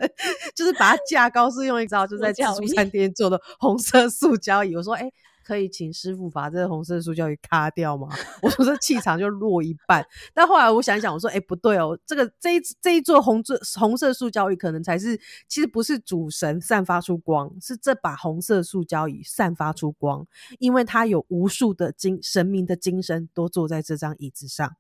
[0.55, 4.75] 就是把它架高，是用一招，就在自助餐店做的红色塑胶椅。
[4.75, 5.11] 我说，哎。
[5.43, 8.07] 可以请师傅把这个红色塑胶椅卡掉吗？
[8.41, 10.05] 我说这气场就弱一半。
[10.33, 20.25] 但后来我想一想，我说哎不对哦，这个这一这一座红色红色塑胶椅可能才是，其实不是主神散发出光，是这把红色塑胶椅散发出光，
[20.59, 24.75] 因为它有无数的精神明的精神都坐在这张椅子上，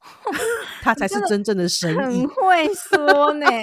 [0.82, 1.96] 它才是真正的神。
[1.96, 3.46] 很会说呢。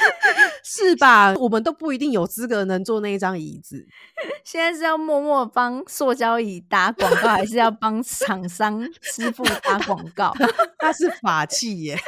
[0.62, 1.34] 是吧？
[1.34, 3.86] 我们都不一定有资格能坐那一张椅子。
[4.44, 10.34] 现在是要默默帮塑胶椅打广告，还是要帮厂商师傅打广告？
[10.78, 11.98] 他是法器耶。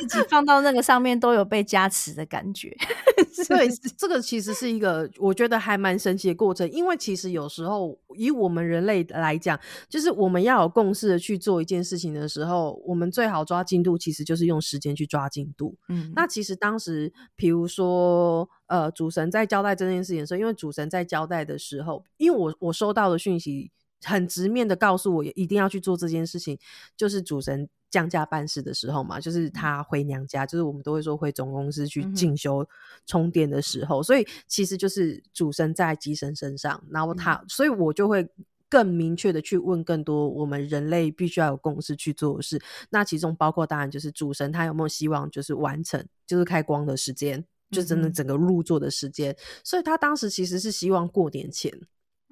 [0.00, 2.74] 自己放到那个上面都有被加持的感觉，
[3.48, 6.70] 对，这个其实是一个我觉得还蛮神奇的过程。
[6.70, 15.76] 因为其实有时候以我们人类来讲，就是我们要有共识的去做一件事情的时候，我们最好抓进度，其实就是用时间去抓进度。
[15.88, 23.70] 嗯，那其实当时，比如说，呃，主神在交代这件事情的时候，因为主神在交代的时候，因为我我收到的讯息。
[24.04, 26.58] 很直面的告诉我，一定要去做这件事情，
[26.96, 32.66] 就是主神降价办事的时候嘛，就是他回娘家，就是我们都会说回总公司去进修
[33.06, 38.28] 充电的时候，所以其实就是主神在机神身上，然后他，所以我就会。
[38.66, 51.72] 更明确的去问更多我们人类必须要有共识去做的事，那其中包括当然就是主神他有没有希望就是完成就是开光的时间，就真的整个入座的时间，所以他当时其实是希望过年前。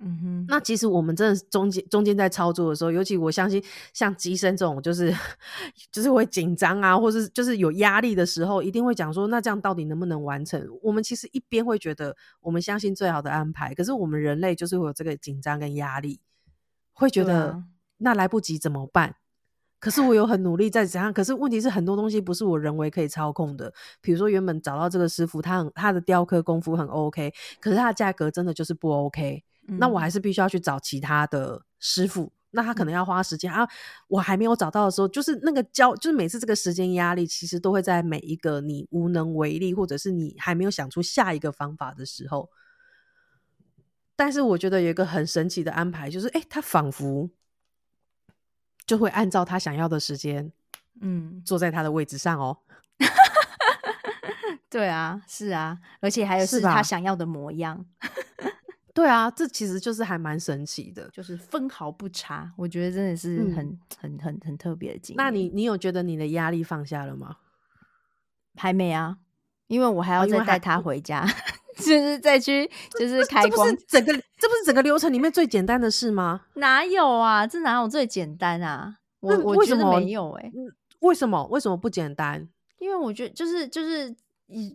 [0.04, 3.62] 嗯哼，那其实我们真的中间中间在操作的时候，尤其我相信
[3.94, 5.14] 像机身这种，就是
[5.92, 10.66] 就是会紧张啊，或是就是有压力的时候，一定会讲说，那这样到底能不能完成？
[10.82, 16.20] 我们其实一边会觉得我们相信最好的安排，可是我们人类就是会有这个紧张跟压力。
[16.94, 17.62] 会觉得
[17.98, 19.14] 那来不及怎么办？
[19.80, 21.12] 可是我有很努力在怎样？
[21.12, 23.72] 可是问题是很多东西不是我人为可以操控的。
[24.00, 29.42] 比如说原本找到这个师傅，他很他的雕刻功夫很 OK，可是他的价格真的就是不 OK。
[29.78, 32.32] 那我还是必须要去找其他的师傅。
[32.54, 33.66] 那他可能要花时间啊。
[34.08, 42.50] 我还没有找到的时候，就是那个交，就是每次这个时间压力，其实都会在每一个你无能为力，或者是你还没有想出下一个方法的时候。
[44.14, 47.30] 但是我觉得有一个很神奇的安排，就是哎，他仿佛
[48.84, 50.52] 就会按照他想要的时间，
[51.00, 52.58] 嗯，坐在他的位置上哦。
[54.68, 57.86] 对啊，是啊，而且还有是他想要的模样。
[58.94, 62.52] 对啊，这其实就是还蛮神奇的，就是分毫不差。
[62.56, 65.16] 我觉得真的是很很很很特别的经历。
[65.16, 67.36] 那你你有觉得你的压力放下了吗？
[68.56, 69.16] 还没啊，
[69.68, 71.26] 因为我还要再带他回家。
[71.74, 72.70] 就是再去，
[73.00, 76.42] 就是开光，整个这不是整个流程里面最简单的事吗？
[76.56, 78.98] 哪有啊，这哪有最简单啊？
[79.20, 80.52] 我我觉得没有哎，
[81.00, 81.46] 为什么？
[81.46, 82.46] 为什么不简单？
[82.78, 84.14] 因为我觉得就是就是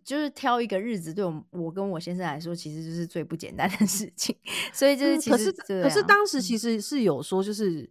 [0.03, 4.35] 就是挑一个日子，对我我跟我先生来说，其实就是最不简单的 事情。
[4.73, 7.89] 所以就是其实可是当时其实是有说，就是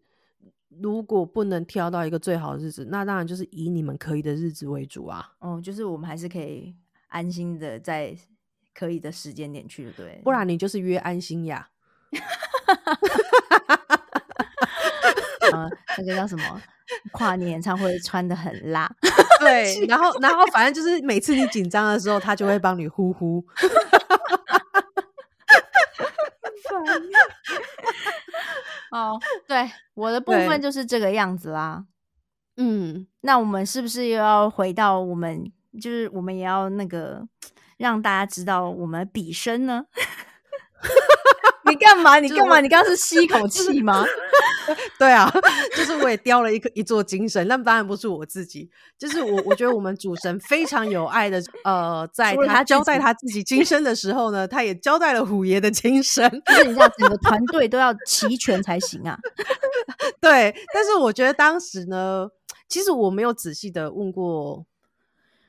[0.68, 5.34] 如果不能挑到一个最好的日子，那当然就是以你们可以的日子为主啊。
[5.40, 6.74] 哦，就是我们还是可以
[7.08, 8.16] 安心的在。
[8.78, 11.70] 可以的时间点去，对，不然你就是约安心呀。
[15.96, 16.62] 呃，那个叫什么？
[17.10, 18.88] 跨年演唱会穿的很辣，
[19.40, 23.44] 对，然后然后反正就是每次你紧张的时候，他就会帮你呼呼。
[28.92, 29.18] 哦，
[29.48, 31.84] 对，我的部分就是这个样子啦。
[32.56, 37.26] 嗯，那我们是不是又要回到我们，就是我们也要那个？
[37.78, 39.84] 让大家知道我们比身呢？
[41.68, 42.18] 你干嘛？
[42.20, 42.58] 你干嘛？
[42.62, 44.04] 你刚刚是吸一口气吗？
[44.98, 45.32] 对啊，
[45.76, 49.46] 就是我也雕了一个一座精神，那当然不是我自己，就是我。
[49.46, 59.16] 我觉得我们主神非常有爱的，呃，在他交代他自己金身的时候呢，他也交代了虎爷的金身，就是你知道整个团队都要齐全才行啊。
[60.20, 62.28] 对，但是我觉得当时呢，
[62.68, 64.66] 其实我没有仔细的问过。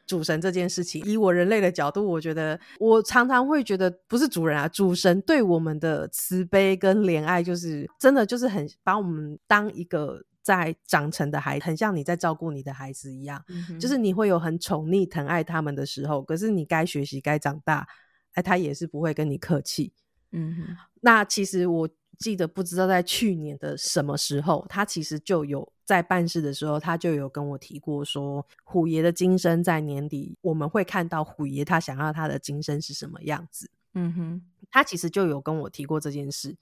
[0.08, 13.44] 主神这件事情，以我人类的角度，我觉得我常常会觉得，不是主人啊，主神对我们的慈悲跟怜爱，就是真的就是很把我们当一个在长成的孩，很像你在照顾你的孩子一样，
[13.80, 17.86] 就是你会有很宠溺疼爱他们的时候，可是你该学习该长大，
[18.34, 19.92] 哎，他也是不会跟你客气。
[20.32, 20.56] 嗯，
[21.02, 21.90] 那其实我。
[22.18, 33.70] 记得不知道在去年的什么时候，他其实就有在办事的时候，他就有跟我提过说，虎爷的今生在年底我们会看到虎爷他想要他的今生是什么样子。
[33.94, 34.42] 嗯哼，
[34.72, 36.56] 他其实就有跟我提过这件事。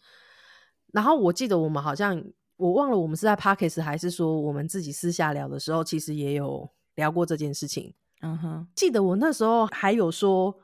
[0.91, 2.23] 然后我记得我们好像
[2.57, 7.93] 我忘了我们是在 Parkes 还是说我们自己私下聊的时候，其实也有聊过这件事情。
[8.21, 10.57] 嗯哼，记得我那时候还有说，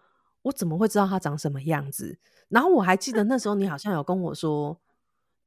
[0.43, 2.17] 我怎么会知道他长什么样子？
[2.51, 4.77] 然后我还记得那时候你好像有跟我说，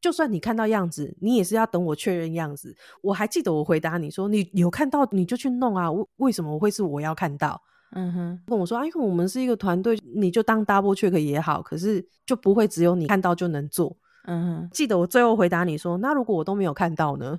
[0.00, 2.76] 就算你看到样子，你也是要等我确认样子。
[3.02, 7.62] 我还记得我回答你说，你有看到你就去弄啊，为为什么会是我要看到？
[7.96, 13.96] 嗯哼，跟我说啊，因为我们是一个团队，你就当 double check 也好，可是就不会只有你看到就能做。
[14.26, 17.38] 嗯哼，记得我最后回答你说，那如果我都没有看到呢？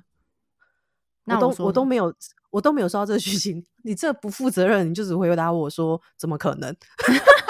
[1.26, 2.14] 我都我都没有
[2.50, 6.74] 我都没有收到这个讯息， 你这不负责任，你就只回答我说怎么可能？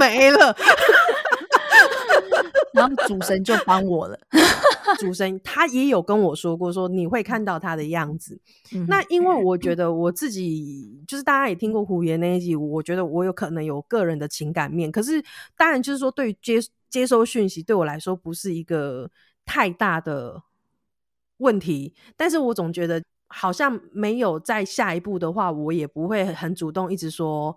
[0.00, 0.56] 都没了，
[2.72, 4.18] 然后主神就帮我了。
[4.98, 8.40] 主神他也有跟我说过，说你会看到他的样子。
[8.88, 14.90] 那因为我觉得我自己就是大家也听过胡言那一集，我觉得我有可能有个人的情感面。
[14.90, 15.22] 可是
[15.56, 19.08] 当然就是说，对接接收讯息对我来说不是一个
[19.44, 20.42] 太大的
[21.38, 21.94] 问题。
[22.16, 27.56] 但是我总觉得好像没有在下一步的话，我也不会很主动一直说。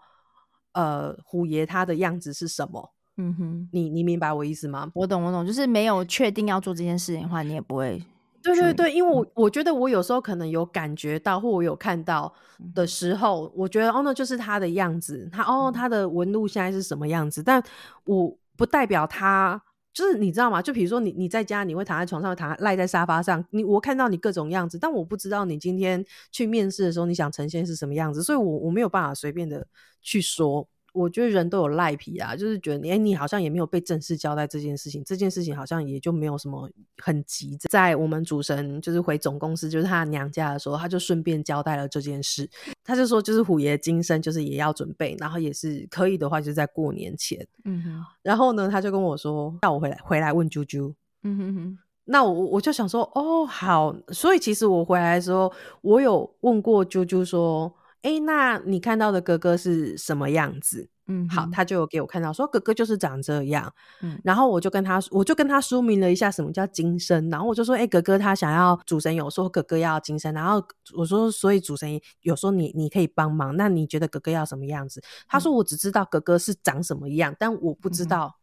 [0.74, 2.92] 呃，虎爷他的样子是什么？
[3.18, 4.90] 嗯哼，你你明白我意思吗？
[4.94, 8.02] 我懂，我懂，就是没有确定要做这件事情的话，你也不会。
[8.42, 12.34] 对对对，因为我我觉得我有时候可能有感觉到，或我有看到
[12.76, 17.64] 的时候，我觉得哦，那就是他的样子，他哦，他的纹路现在是什么样子，但
[18.06, 19.62] 我不代表他。
[19.94, 20.62] 就是你知道吗？
[20.62, 23.46] 就比如说你你在家，你会躺在床上，躺赖在沙发上。
[23.52, 29.68] 你我看到你各种样子，但我不知道你今天去面试的时候，你想呈现是什么样子，所以我我没有办法随便的
[30.02, 30.68] 去说。
[30.94, 36.70] 我觉得人都有赖皮啊，就是觉得，哎，你好像也没有被正式交代这件事情，这件事情好像也就没有什么
[37.00, 37.58] 很急。
[37.70, 42.48] 在我们主神就是回总公司，就是他娘家的时候，他就顺便交代了这件事。
[42.84, 47.46] 他就说，就是虎爷今生就是也要准备，然后也是可以的话，就是在过年前。
[47.66, 48.06] 嗯哼。
[48.22, 50.94] 然后呢，他就跟我说，要我回来回来问啾啾。
[51.24, 51.78] 嗯哼哼。
[52.06, 53.96] 那我我就想说，哦，好。
[54.10, 57.74] 所以其实我回来的时候，我有问过啾啾说。
[58.04, 60.90] 哎，那你看到的哥哥是什么样子？
[61.08, 63.74] 嗯，好，他就有给我看到，说哥哥就是长这样。
[64.02, 75.02] 嗯，然后我就跟他，我就跟他说明了一下什么叫今生，然后我就说，哎，哥哥他想要主神有说哥哥要今生，然后我说，所以主神有说你你可以帮忙，那你觉得哥哥要什么样子？
[75.28, 78.38] 他说我只知道哥哥是长什么样，但我不知道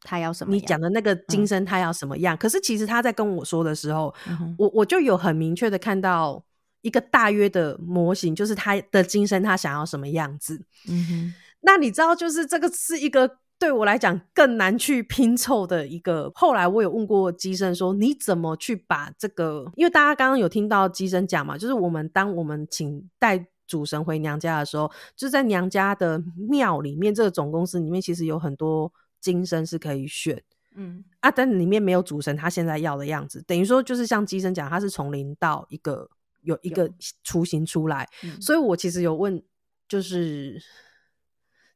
[0.00, 0.54] 他要什么。
[0.54, 2.34] 你讲的那个今生他要什么样？
[2.36, 4.14] 可是其实他在跟我说的时候，
[4.58, 6.44] 我我就有很明确的看到。
[6.82, 10.64] 一个大约的模型，就是他的今生，他想要什么样子。
[10.88, 16.30] 嗯哼，那你知道，就是这个是一个对我来讲更难去拼凑的一个。
[16.34, 19.70] 后来我有问过机生说，你怎么去把这个？
[19.74, 30.40] 因为大家刚刚有听到机生讲嘛，就是我们当我们请带主神回娘家的时候，就在娘家的庙里面，这个总公司里面其实有很多今生是可以选。
[30.76, 36.08] 嗯啊，但里面没有主神他现在要的样子，等于说就是像机生讲，他是从零到一个。
[36.46, 36.88] 有一个
[37.24, 38.08] 雏形出来，
[38.40, 39.42] 所以我其实有问，
[39.88, 40.62] 就是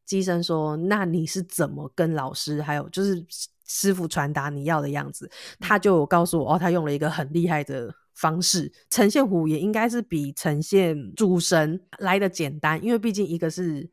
[0.04, 3.26] 机生说：“那你是怎么跟老师还有就是
[3.66, 13.90] 师傅传达你要的样子？”他就告诉我：“哦，他用了一个很厉害的方式呈现虎，也应该是比呈现主神来的简单，因为毕竟一个是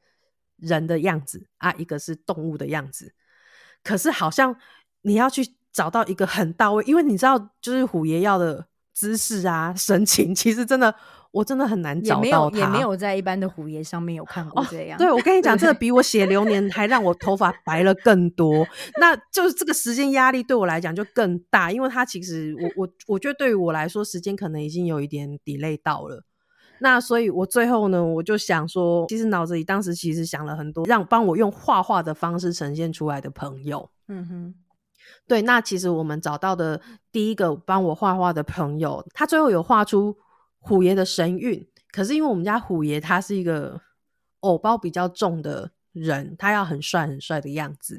[0.57, 3.15] 人的样子啊，一个是动物的样子。
[3.84, 4.55] 可是好像
[5.01, 8.67] 你要去找到一个很到位，因为你知道，就是虎爷要的。”
[8.97, 10.91] 姿势啊，神情，其实真的，
[11.31, 12.57] 我真的很难找到他。
[12.57, 14.97] 也没有在一般的虎爷上面有看过这样。
[14.97, 18.65] 对，我跟你讲，这个比我写流年还让我头发白了更多。
[18.99, 26.23] 那就是这个时间压力对我来讲就更大，因为他其实我我我觉得对于我来说，时间可能已经有一点 delay 到了。
[26.79, 33.91] 那所以，我最后呢，我就想说，其实脑子里当时其实想了很多，让帮我用画画的方式呈现出来的朋友。
[34.07, 34.55] 嗯哼。
[35.28, 36.80] 对，那其实我们找到的
[37.11, 40.17] 第一个帮我画画的朋友，他最后有画出
[40.59, 41.67] 虎爷的神韵。
[41.91, 43.82] 可是因为我们家虎爷他是一个
[44.41, 47.97] 偶包比较重的人，他要很帅很帅的样子，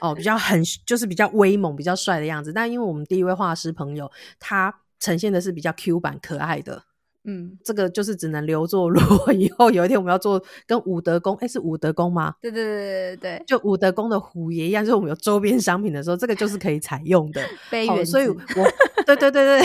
[0.00, 2.52] 哦，比较很就是比较威猛、比较帅的样子。
[2.52, 4.10] 但因为我们第一位画师朋友，
[4.40, 6.82] 他呈现的是比较 Q 版可爱的。
[7.30, 12.34] 嗯，这个就是只能留作如果 以后有一天我们要做跟武德宫，哎，是武德宫吗？
[12.40, 17.42] 对对对对对就武德宫的虎爷一样，就是我们有周边商品的时候，这个就是可以采用的。
[17.90, 18.34] 哦，所以我
[19.04, 19.62] 对对对对，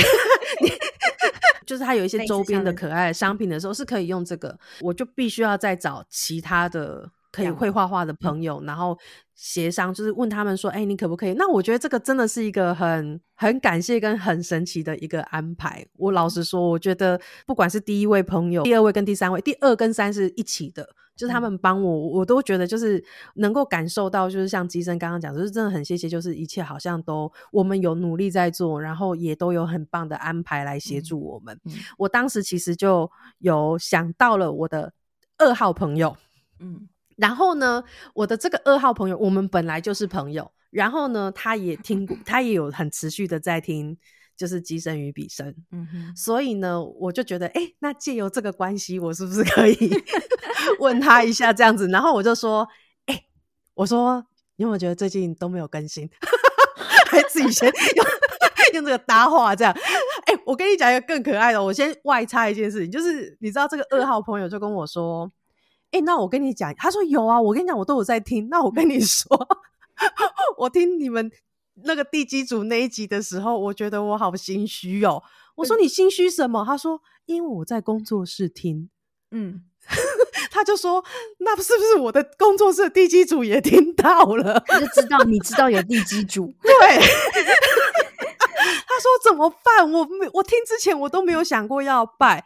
[1.66, 7.10] 就是它有一些周边的可爱商品的时候是可以用这个，我就必须要再找其他的。
[7.34, 8.96] 可以会画画的朋友，然后
[9.34, 15.84] 协商，就是问他们说：“哎，你可不可以？”那我觉得这个真的是一个很很感谢跟很神奇的一个安排。
[15.98, 23.04] 我老实说，我觉得不管是第一位朋友、第二位跟第三位，第二跟三是一起的，就是他们帮我，我都觉得就是
[23.38, 31.60] 能够感受到，就是像机生刚刚讲，就是真的很谢谢，就是一切好像都我们有努力在做，然后也都有很棒的安排来协助我们。
[31.98, 33.10] 我当时其实就
[33.40, 34.94] 有想到了我的
[35.40, 36.16] 二号朋友，
[36.60, 36.88] 嗯。
[37.18, 37.84] 然后呢，
[38.14, 40.52] 我的这个二号朋友，我们本来就是朋友。
[40.72, 43.96] 然后呢，他也听过， 他也有很持续的在听，
[44.36, 45.48] 就是《机声与笔声》。
[45.72, 46.16] 嗯哼。
[46.16, 49.78] 所以呢，我就觉得，哎，那借由这个关系，我是不是可以
[50.80, 51.88] 问他一下这样子？
[51.90, 52.68] 然后我就说，
[53.06, 53.24] 哎，
[53.76, 56.10] 我说，你有没有觉得最近都没有更新？
[57.06, 58.06] 还自己先用
[58.74, 59.72] 用这个搭话这样？
[60.26, 65.32] 哎，我跟你讲一个更可爱的，我先外插一件事情，就是你知道这个二号朋友就跟我说。
[65.94, 68.50] 哎，那我跟你讲，他说有啊，我跟你讲，我都有在听。
[68.50, 69.30] 那我跟你说，
[70.58, 71.32] 我听你们
[71.84, 75.22] 那个地基组那一集的时候，我觉得我好心虚哦。
[75.56, 76.66] 我说你心虚什么？
[76.66, 78.90] 他说因为我在工作室听。
[79.30, 79.62] 嗯，
[80.50, 81.04] 他就说
[81.40, 84.64] 那是不是我的工作室地基组也听到了？
[84.80, 86.72] 就知道你知道有地基组， 对。
[88.88, 89.92] 他说怎么办？
[89.92, 92.44] 我没我听之前我都没有想过要拜，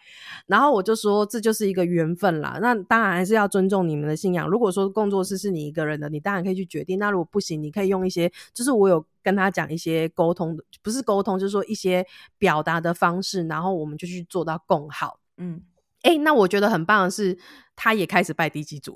[0.48, 2.58] 然后我就说这就是一个缘分啦。
[2.62, 4.48] 那当然还是要尊重你们的信仰。
[4.50, 6.98] 如果说工作室是你一个人的，你当然可以去决定。
[6.98, 12.06] 那如果不行，你可以用一些，就是我有跟他讲一些沟通的，不是沟通，就是说一些
[12.38, 15.20] 表达的方式，然后我们就去做到共好。
[15.38, 15.62] 嗯，
[16.02, 17.38] 哎，那我觉得很棒的是，
[17.76, 18.96] 他也开始拜地基主。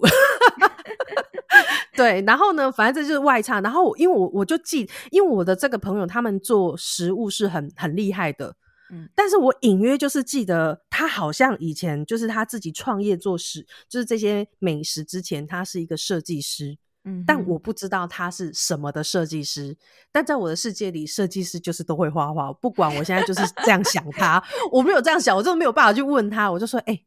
[1.93, 3.59] 对，然后呢，反正这就是外差。
[3.61, 8.55] 然后因为我我就记，因为我的这个朋友他们做食物是很很厉害的，
[8.91, 19.77] 嗯，但是我隐约就是记得他好像以前就是他自己创业做食，就是这些美食之前，他是一个设计师，嗯，但我不知道他是什么的设计师。
[20.13, 27.01] 但在我的世界里，设计师就是都会画画，不管我现在就是这样想他， 我没有这样想，我真的没有办法去问他，我就说，哎，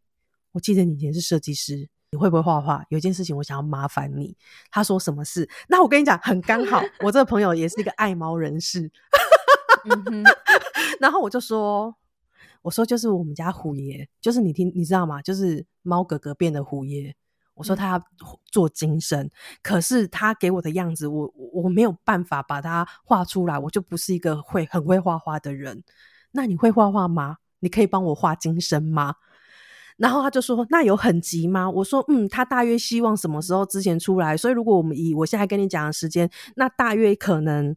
[0.53, 1.89] 我记得你以前是设计师。
[2.14, 2.84] 你会不会画画？
[2.90, 4.36] 有件事情我想要麻烦你。
[4.70, 5.50] 他说什么事？
[5.68, 8.88] 那我跟你讲，很刚好，我这个朋友也是一个爱猫人士。
[11.00, 11.92] 然后我就说，
[12.62, 15.20] 我说就是我们家虎爷，就是你听，你知道吗？
[15.20, 17.12] 就是猫哥哥变的虎爷。
[17.54, 18.00] 我说他要
[18.44, 19.28] 做精神，
[19.60, 25.82] 可是他给我的样子，我我没有办法把它画出来，我就不是一个会很会画画的人。
[26.30, 27.38] 那你会画画吗？
[27.58, 29.16] 你可以帮我画精神吗？
[29.97, 34.36] 然后他就说：“那有很急吗？”我说：“嗯，他大约希望什么时候之前出来？
[34.36, 37.76] 所以如果我们以我现在跟你讲的时间，那大约可能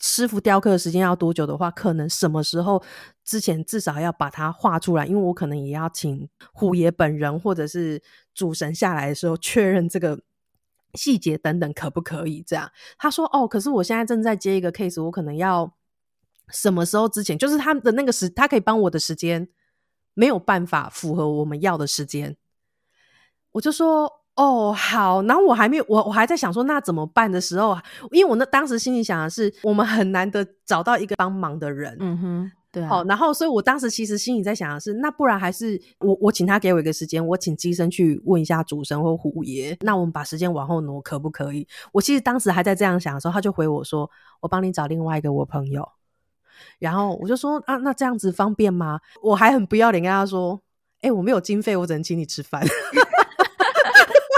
[0.00, 2.80] 师傅雕刻的时间要多久的话，可能什么时候
[3.24, 8.00] 之前至少要把它画出来，因为我可能也要请虎爷本人或者是
[8.32, 10.20] 主神下来的时候确认这个
[10.94, 15.74] 细节等等可不可以这样。”他说：“哦，可是我现在正在接一个 case，我可能要
[16.50, 19.48] 什么时候之前，就是他的那个时，他可以帮我的时间。”
[20.14, 22.36] 没有办法符合我们要的时间，
[23.52, 27.76] 我就说哦好，然后我还没有我我还在想说那怎么办的时候，
[28.10, 41.66] 因为我那当时心里想的是我们很难得找到一个帮忙的人，嗯哼，对，好，然后所以我当时其实心里在想的是，那不然还是我我请他给我一个时间，我请机身去问一下主神或虎爷，那我们把时间往后挪可不可以？
[41.92, 44.10] 我其实当时还在这样想的时候，他就回我说，
[44.40, 45.86] 我帮你找另外一个我朋友。
[46.78, 49.00] 然后我就说啊，那这样子方便吗？
[49.22, 50.60] 我还很不要脸跟他说，
[51.00, 52.62] 哎，我没有经费，我只能请你吃饭。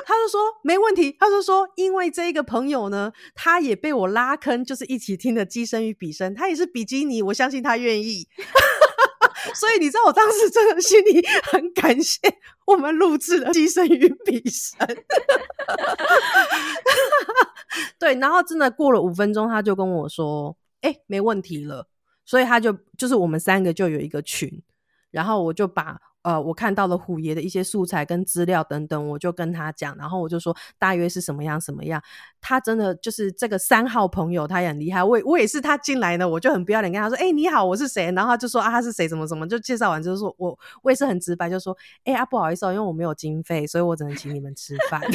[0.07, 8.27] 他就说没问题，他就说因为这一个朋友呢，他也被我拉坑，就是一起听的《机身与比身》，他也是比基尼，我相信他愿意。
[9.55, 11.23] 所以你知道，我当时真的心里
[11.53, 12.19] 很感谢
[12.67, 14.79] 我们录制了《机身与比身》。
[17.99, 21.89] 对，然后真的过了五分钟，他就跟我说，哎，没问题了。
[22.25, 24.63] 所以他就就是我们三个就有一个群，
[25.11, 32.03] 然后我就把呃我看到了虎爷的一些素材跟资料等等，我就跟他讲，然后我就说大约是什么样什么样。
[32.41, 35.05] 他真的就是这个三号朋友，他也很厉害。
[35.05, 39.07] 我我也是他进来的，我就很不要脸跟他说：“哎，你好，我是谁？”然后他就说：“啊，他是谁？
[39.07, 45.01] 怎么怎么？”就介绍完就是说我我也是很直白，就说：“哎啊，不好意思哦，因为我没有经费，所以我只能请你们吃饭。”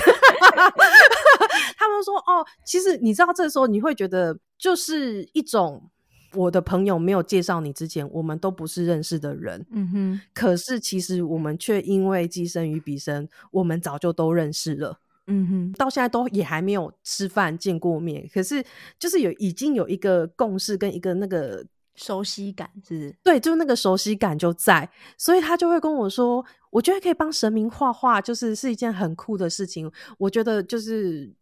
[1.78, 5.90] 他们说：“哦，其实你知道，这时候你会觉得就是一种。”
[6.34, 9.66] 我的朋友没有介绍你之前，我们都不是认识的人。
[9.72, 15.00] 嗯哼，可是其实我们却因为寄生与彼生，我们早就都认识了。
[15.28, 18.64] 嗯哼，到现在都也还没有吃饭见过面，可是
[18.98, 21.66] 就是有已经有一个共识跟一个那个
[21.96, 23.16] 熟悉感，是？
[23.24, 29.92] 对，就那个熟悉感就在，所以他就会跟我说，我觉得可以帮神明画画，就是是一件很酷的事情。
[30.18, 31.34] 我觉得就是。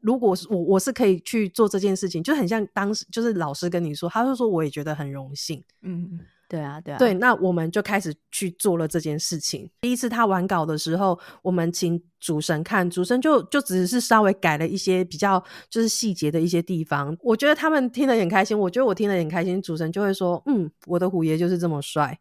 [0.00, 5.62] 如果是我，我是可以去做这件事情，就很像当时就是老师跟你说，他就说我也觉得很荣幸。
[5.82, 6.18] 嗯，
[6.48, 7.12] 对啊，对啊，对。
[7.14, 9.70] 那我们就开始去做了这件事情。
[9.80, 17.16] 第一次他完稿的时候，我们请主神看，主神就就只是稍微改了一些比较就是细节的一些地方。
[17.20, 19.60] 我觉得他们听得很开心，我觉得我听得很开心。
[19.60, 22.18] 主神就会说：“嗯，我的虎爷就是这么帅。”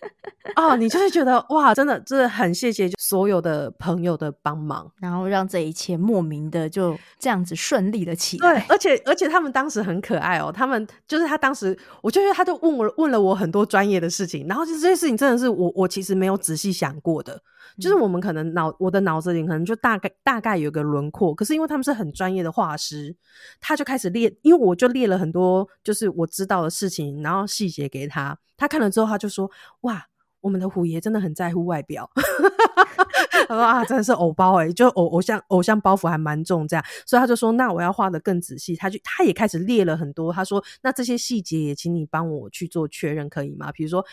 [0.54, 8.52] 哦，你就是觉得哇，真的，真的很谢谢所有的朋友的帮忙，然后让这一切莫名的就这样子顺利的起来。
[8.52, 17.42] 对，而且而且他们当时很可爱哦，他们就是他当时，我就觉得他就问我问了我很多专业的事情，然后就这些事情真的是我我其实没有仔细想过的。
[17.78, 23.14] 就是我们可能脑我的脑子里可能就大概大概有个轮廓，可是因为他们是很专业的画师，
[23.60, 29.50] 他就开始列，因为我就列了很多就是我知道的事情，然后细节给他，他看了之后他就说
[29.82, 29.95] ：“哇，
[30.40, 32.10] 我们的虎爷真的很在乎外表。
[33.48, 43.70] ”他说：“啊，真的是偶包哎，就偶偶像偶像包袱还蛮重这样。”所以他就说：“那我要画的更仔细。”他就他也开始列了很多，他说：“那这些细节也请你帮我去做确认，可以吗？
[43.72, 44.04] 比如说，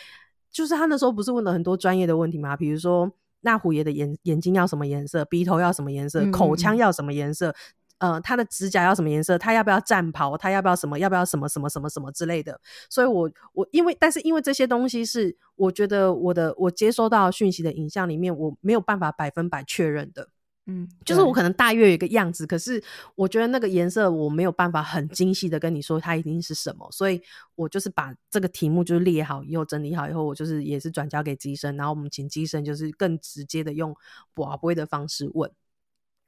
[0.50, 2.56] 就是他那时候不是问了很多专业的问题吗？
[2.56, 3.12] 比如说。
[3.46, 5.22] 那虎爷的眼眼睛要什么颜色？
[5.26, 6.24] 鼻头要什么颜色？
[6.30, 7.54] 口腔要什么颜色？
[7.98, 12.60] 呃，他的指甲要什么颜色，他要不要战袍，他要不要什么，要不要什么什么什么什么之类的。
[12.90, 20.28] 所以，我我因为，但是因为这些东西是我觉得我的我接收到讯息的影像里面，我没有办法百分百确认的。
[20.66, 22.82] 嗯，就是我可能大约有一个样子，可是
[23.14, 27.20] 我觉得那个颜色我没有办法很精细的跟你说它一定是什么，所以
[27.54, 33.94] 我就是把这个题目就是列好以后整理好以后，我就是也是转交给机生，然后我们请机生就是更直接的用
[34.32, 35.50] 不会的方式问。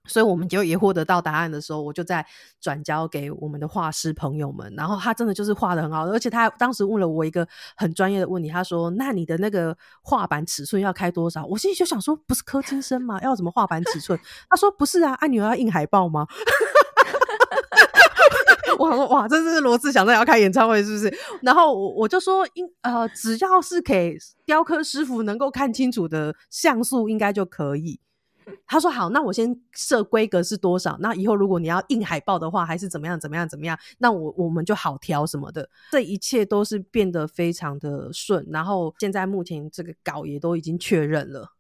[0.07, 2.25] 所以我们就也获得到答案的时候，我就在
[2.61, 4.73] 转交给我们的画师朋友们。
[4.77, 7.47] 然后他真的就是画的很好，而且他当时问了我一个
[7.77, 13.19] 很专业的问题，他说：“那你的那个画板尺寸要开多少？”我心里就想说：“不是柯金生吗？
[13.23, 16.27] 要什么画板尺寸？”他说：“不是啊，阿女儿要印海报吗？”
[18.79, 28.01] 我说：“哇，这是罗志祥在要开演唱会是不是？”然后我我就说：“应呃，只要是给雕刻师傅能够看清楚的像素，应该就可以。”
[28.67, 30.97] 他说好，那我先设规格是多少？
[31.01, 33.77] 那以后如果你要印海报的话，还是怎么样怎么样怎么样？
[33.99, 35.69] 那我我们就好调什么的。
[35.91, 38.47] 这一切都是变得非常的顺。
[38.51, 41.51] 然后现在目前这个稿也都已经确认了，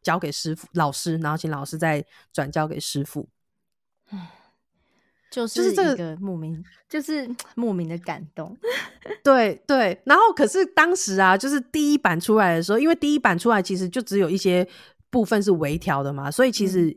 [0.00, 3.28] 交给师傅老师，然后请老师再转交给师傅。
[5.30, 8.56] 就是这个莫名，就是 莫名的感动。
[9.24, 10.00] 对对。
[10.06, 14.68] 然后可是当时啊，就是第一版出来的时候，因为第一版出来其实就只有一些。
[15.10, 16.96] 部分是微调的嘛，所以其实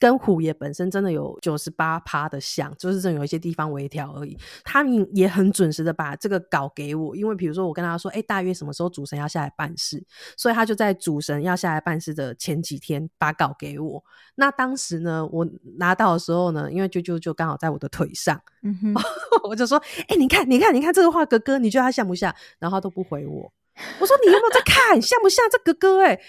[0.00, 4.36] 跟虎爷本身真的有九十八趴的像，就是真有一些地方微调而已。
[4.64, 10.04] 他们也很准时的把这个稿给我，因为比如说我跟他说，哎，大约什么时候主神要下来办事，
[10.36, 14.04] 所以他就在主神要下来办事的前几天把稿给我。
[14.34, 15.48] 那当时呢，我
[15.78, 18.38] 拿到的时候呢，因为啾啾就刚好在我的腿上，
[19.48, 22.34] 我就说，哎，你看，你看，你看这个画哥哥，你觉得他像不像？
[22.58, 23.52] 然后他都不回我。
[24.00, 26.02] 我说你有没有在看，像不像这哥哥？
[26.04, 26.20] 哎。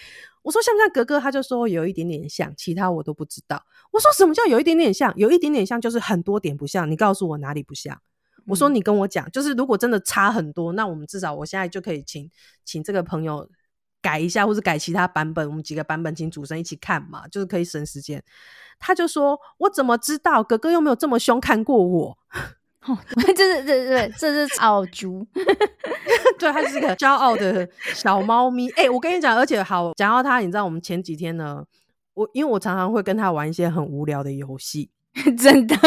[0.45, 1.19] 我说像不像格格？
[1.19, 3.59] 他就说有一点点像，其他我都不知道。
[3.91, 5.11] 我说什么叫有一点点像？
[5.17, 6.89] 有一点点像就是很多点不像。
[6.89, 7.99] 你告诉我哪里不像？
[8.45, 12.29] 我说你跟我讲，就是如果真的差很多，那我们至少我现在就可以请
[12.63, 13.49] 请这个朋友
[14.03, 15.49] 改一下，或者改其他版本。
[15.49, 18.23] 我们几个版本请主持人一起看嘛，就是可以省时间。
[18.77, 20.43] 他就说我怎么知道？
[20.43, 22.17] 格格又没有这么凶看过我。
[23.35, 25.25] 这是这这，这是傲猪，
[26.37, 28.69] 对，它是一个骄傲的小猫咪。
[28.71, 31.63] 哎，我跟你讲，而且好讲到它，你知道，我们前几天呢，
[32.13, 34.89] 我因为我常常会跟它玩一些很无聊的游戏，
[35.37, 35.75] 真的。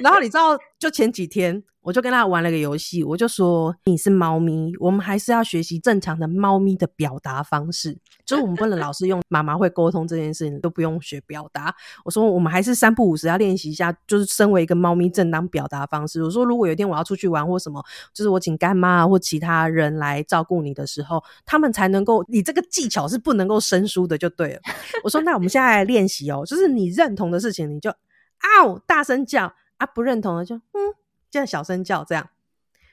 [0.00, 1.62] 然后你知道，就前几天。
[1.82, 11.74] 我就跟他玩了个游戏，我就说你是猫咪，我们还是要学习正常的猫咪的表达方式，就是我们不能老是用妈妈会沟通这件事情都不用学表达。
[12.04, 16.22] 我说我们还是三不五时要练习一下，就是身为一个猫咪正当表达方式。
[16.22, 24.60] 我说如果有一天我要出去玩或什么，就是我请干妈或其他人来照顾你的时候，他们才能够，你这个技巧是不能够生疏的，就对了。
[25.02, 30.94] 我说那我们现在来练习哦，就是你认同的事情你就啊大声叫啊，不认同的就嗯。
[31.32, 32.28] 这样小声叫，这样，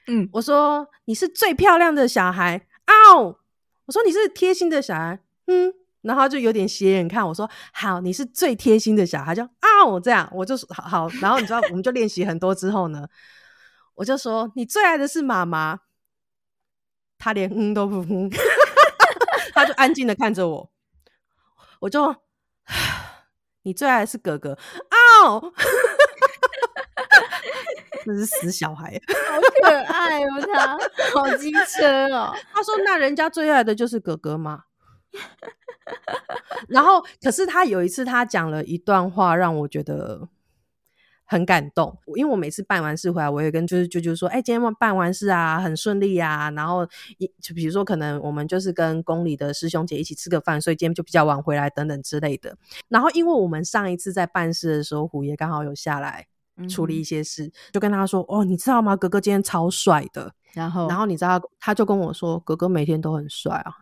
[0.06, 3.38] 嗯，我说你是最漂亮的小孩，哦，
[3.84, 13.06] 我说你是贴心的小孩，嗯，然后就有点斜眼看我说，好，你是最贴心的小孩，就哦，这样，我就说好，好，然后你知道，我们就练习很多之后呢，
[13.96, 15.80] 我就说你最爱的是妈妈，
[17.18, 18.30] 他连嗯都不嗯，
[19.52, 20.70] 他就安静的看着我，
[21.80, 22.16] 我就
[23.64, 24.58] 你最爱的是哥哥，
[25.22, 25.52] 哦。
[28.12, 29.00] 这是死小孩，
[29.30, 30.28] 好可爱哦！
[31.12, 32.34] 他好机车哦。
[32.52, 34.64] 他说：“那人家最爱的就是哥哥吗？”
[36.68, 40.28] 然后，可是他有一次他讲了一段话，让我觉得
[41.24, 41.98] 很感动。
[42.14, 46.86] 因为我每次办完事回来，我也跟就是舅舅说：“哎，今天办完事啊，很顺利啊。”然后
[47.18, 52.56] 一就比如说，可能我们就是跟宫里的师兄姐一起吃个饭，所以今天就比较晚回来等等之类的。
[52.88, 56.26] 然后，因为我们上一次在办事的时候，虎爷刚好有下来。
[56.68, 58.96] 处理一些事，就跟他说：“哦，你知道吗？
[58.96, 63.72] 哥哥今天超帅的。”然后，然后你知道，他就跟我说：“哥哥每天都很帅啊。”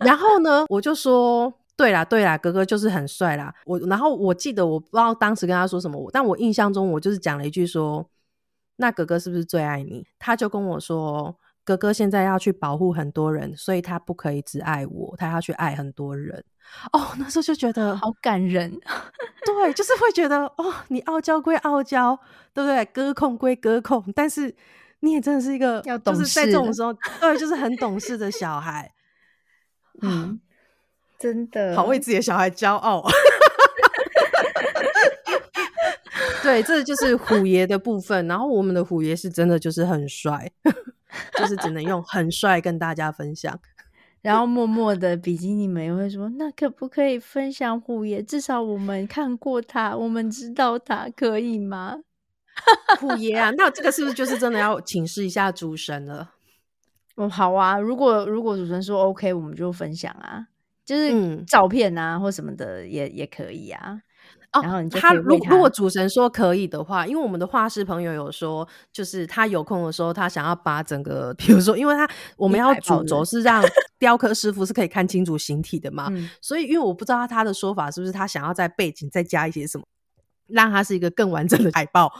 [0.00, 8.08] 然后呢，我就说：“对啦，对啦，哥哥就是很帅啦。”我然后我记得我不知道当时跟他说什么，但我印象中我就是讲了一句说
[8.76, 11.36] ：“那哥哥是不是最爱你？”他就跟我说。
[11.64, 16.42] 哥哥现在要去保护很多人，所以他不可以只爱我，他要去爱很多人。
[16.92, 18.70] 哦，那时候就觉得好感人，
[19.44, 22.18] 对，就是会觉得哦，你傲娇归傲娇，
[22.54, 22.84] 对不对？
[22.86, 24.54] 歌控归歌控，但是
[25.00, 28.92] 你也真的是一个要懂事，在这种时候，对，就是很懂事的小孩。
[30.02, 30.40] 嗯，
[31.18, 33.04] 真的好为自己的小孩骄傲。
[36.42, 38.26] 对，这就是虎爷的部分。
[38.28, 40.50] 然后我们的虎爷是真的就是很帅。
[41.38, 43.58] 就是只能用很帅跟大家分享，
[44.28, 48.22] 然后默默的比基尼们也会说：“那可不可以分享虎爷？
[48.22, 52.00] 至少我们看过他，我们知道他，可以吗？”
[53.00, 56.34] 虎爷啊，那这个是不是就是真的要请示一下主神了？
[57.16, 60.46] 哦，好啊，如果如果主神说 OK，我们就分享啊，
[60.84, 64.02] 就是照片啊或什么的也也可以啊。
[64.52, 73.62] 哦，然后你他如如果主神说可以的话，因为我们的画师朋友有说，就是他有空的时候，他想要把整个， 比如说，因为他我们要主轴是让
[73.98, 79.84] 雕刻师傅是可以看清楚形体的嘛，所以因为我不知道他的说法是不是他想要在背景再加一些什么。
[80.50, 82.10] 让它是一个更完整的海报。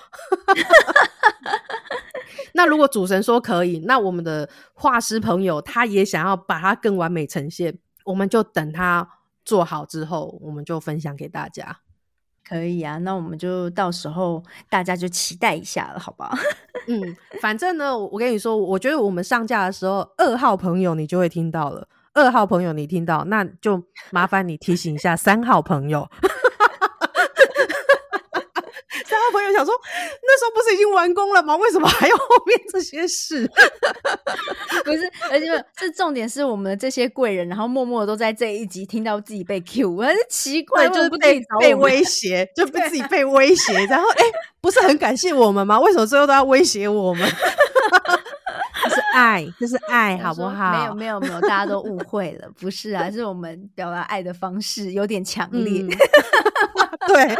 [2.52, 9.08] 那如果主神说可以，那我们的画师朋友他也想要把它更完美呈现，我们就等他
[9.46, 11.80] 做好之后，我们就分享给大家。
[12.48, 16.30] 可以啊，那我们就到时候大家就期待一下了，好不好？
[16.88, 21.86] 嗯，反正呢，我跟你说，我觉得我们上架的时候，二号朋友你就会听到了。
[22.14, 23.80] 二号朋友你听到，那就
[24.10, 26.08] 麻烦你提醒一下三号朋友。
[29.32, 29.74] 朋友想说，
[30.22, 31.56] 那时候不是已经完工了吗？
[31.56, 33.50] 为什么还有后面这些事？
[34.84, 44.24] 不是，而且这重点是我们的这些贵人，然后默默的都在这一集听到自己被 Q，我还是奇怪，就是被被威胁，就被自己被威胁，然后哎，
[44.60, 45.78] 不是很感谢我们吗？
[45.80, 47.28] 为什么最后都要威胁我们？
[48.88, 50.72] 这是爱，这是爱好不好？
[50.72, 55.84] 没有，没有，没有，大家都误会了，不是啊，是我们表达爱的方式有点强烈。
[57.06, 57.36] 对，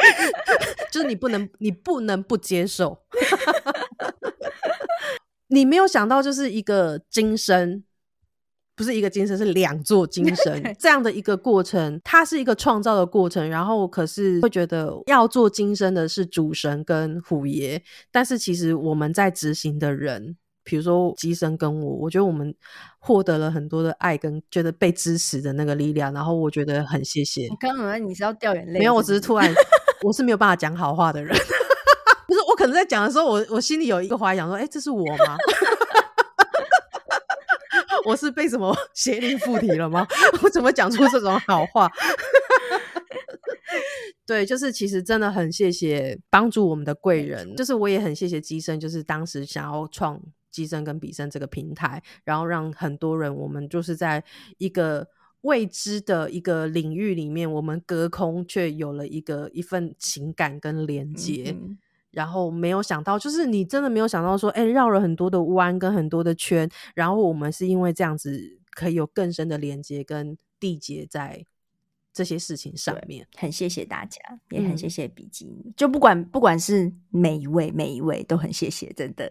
[0.91, 2.99] 就是你不能，你不能不接受。
[5.49, 7.83] 你没有想到，就是一个金身，
[8.77, 11.99] 不是一个金身，是两座金身这样的一个过程。
[12.05, 20.37] 它是一个创造的过程，然后可是会觉得要做金身的是主神跟虎爷，但是其实我们在执行的人。
[20.69, 22.55] 比如说机身跟我，我觉得我们
[22.99, 27.49] 获得了很多的爱跟觉得被支持的那个力量，然后我觉得很谢谢。
[27.59, 28.81] 刚刚你是要掉眼泪？
[28.81, 29.51] 没有，我只是突然
[30.03, 31.35] 我是没有办法讲好话的人，
[32.29, 35.39] 不是我可能在讲的时候，我我心里有一个怀疑，想说，哎，这是我吗？
[38.05, 40.07] 我是被什么 邪灵附体了吗？
[40.43, 41.91] 我怎么讲出这种好话？
[44.27, 50.21] 对，就是其实真的很谢谢帮助我们的贵人，就是我也很谢谢机身，就是当时想要创。
[50.51, 54.23] 机身跟比身这个平台，然后让很多人，我们就是在
[54.59, 55.07] 一个
[55.43, 61.57] 未知的一个领域里面，我们隔空却有了一个一份情感跟连接。
[62.11, 71.45] 然后没有想到，就是你真的没有想到说，哎，绕了很多的弯跟很多的圈，然后我们是因为这样子可以有更深的连接跟缔结在
[72.15, 73.27] 这些事情上面。
[73.37, 74.19] 很谢谢大家，
[74.51, 79.31] 也很谢谢比基尼，就不管不管是每一位每一位都很谢谢，真的。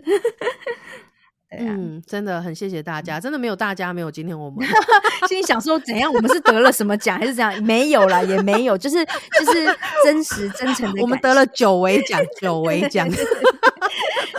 [1.49, 4.67] 嗯，真的很谢谢大家，真的没有大家，没有今天我们。
[5.29, 7.63] 心里想说怎样，我们是得了什么奖，还是怎样？
[7.63, 11.01] 没有啦，也没有，就是就是真实真诚的。
[11.01, 13.07] 我们得了久违奖，久违奖。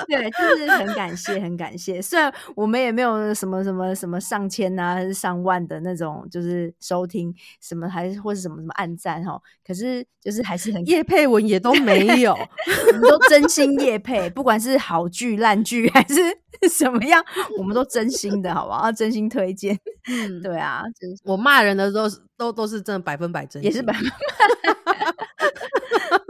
[0.06, 2.00] 对，就是很感谢，很感谢。
[2.00, 9.40] 虽然我们也没有什么什么什么上千啊，还是上万的那种，就是收听什么，还是或是什么什么暗赞哈。
[9.66, 17.22] 可是就是还是很叶佩文也都没有，我们都真心叶佩，不管是好剧烂剧还是什么样，
[17.58, 18.90] 我们都真心的，好不好？
[18.90, 19.78] 真心推荐。
[20.10, 20.82] 嗯，对啊，
[21.24, 24.02] 我骂人的都是都都是真的百分百真，也是百分。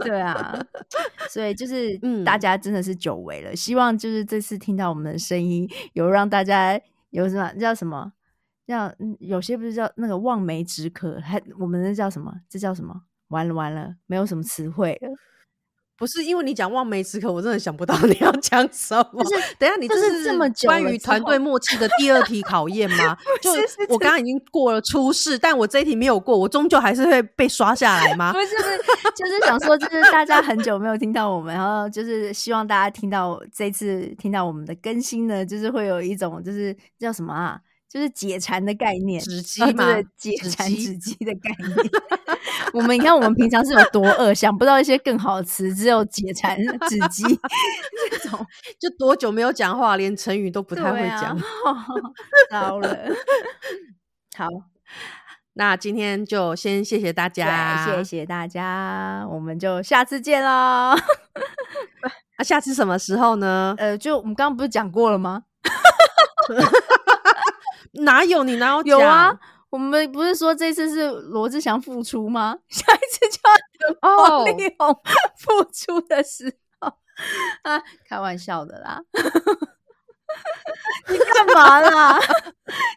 [0.05, 0.57] 对啊，
[1.29, 6.79] 所以就是大家真的是久违了，希望就是这次听到我们的声音，有让大家
[7.09, 8.13] 有什么叫什么
[8.65, 12.33] 叫有些不是叫那个望梅止渴，还我们那叫什么？
[12.49, 13.01] 这叫什么？
[13.29, 15.09] 完了完了，没有什么词汇了。
[15.99, 19.23] 不是因为你讲望梅止渴，我真的想不到 你要讲什么。
[19.25, 23.17] 就是等下你这是这么关于团队默契的第二题考验吗？
[23.41, 23.51] 就
[23.89, 28.31] 我刚刚已经过了初试，但我这一题没有过，我终究还是会被刷下来吗？
[28.31, 28.77] 不是，不是，
[29.15, 37.59] 就是想说，就是大家很久没有听到我们，然后就是希望大家听到这次听到我们的更新呢，就是会有一种就是叫什么啊？
[37.89, 41.75] 就是解馋的概念，纸鸡嘛，解馋纸鸡的概念。
[42.73, 46.55] 我们你看，我们平常是有多饿，想不到一些更好的词，只有解馋
[46.87, 47.23] 纸鸡
[48.11, 48.45] 这种。
[48.79, 51.35] 就多久没有讲话，连成语都不太会讲，
[52.51, 52.95] 糟了。
[54.37, 54.47] 好，
[55.53, 60.95] 那今天就先谢谢大家，谢谢大家，我们就下次见喽。
[62.37, 63.73] 那下次什么时候呢？
[63.79, 65.45] 呃，就我们刚刚不是讲过了吗？
[67.93, 69.37] 哪有你哪有有啊？
[69.69, 72.57] 我们不是说这次是罗志祥复出吗？
[72.69, 73.39] 下一次就
[74.01, 74.93] 要王力宏
[75.37, 76.87] 复出的时候
[77.63, 78.99] 啊，开玩笑的啦！
[81.07, 82.19] 你干嘛啦？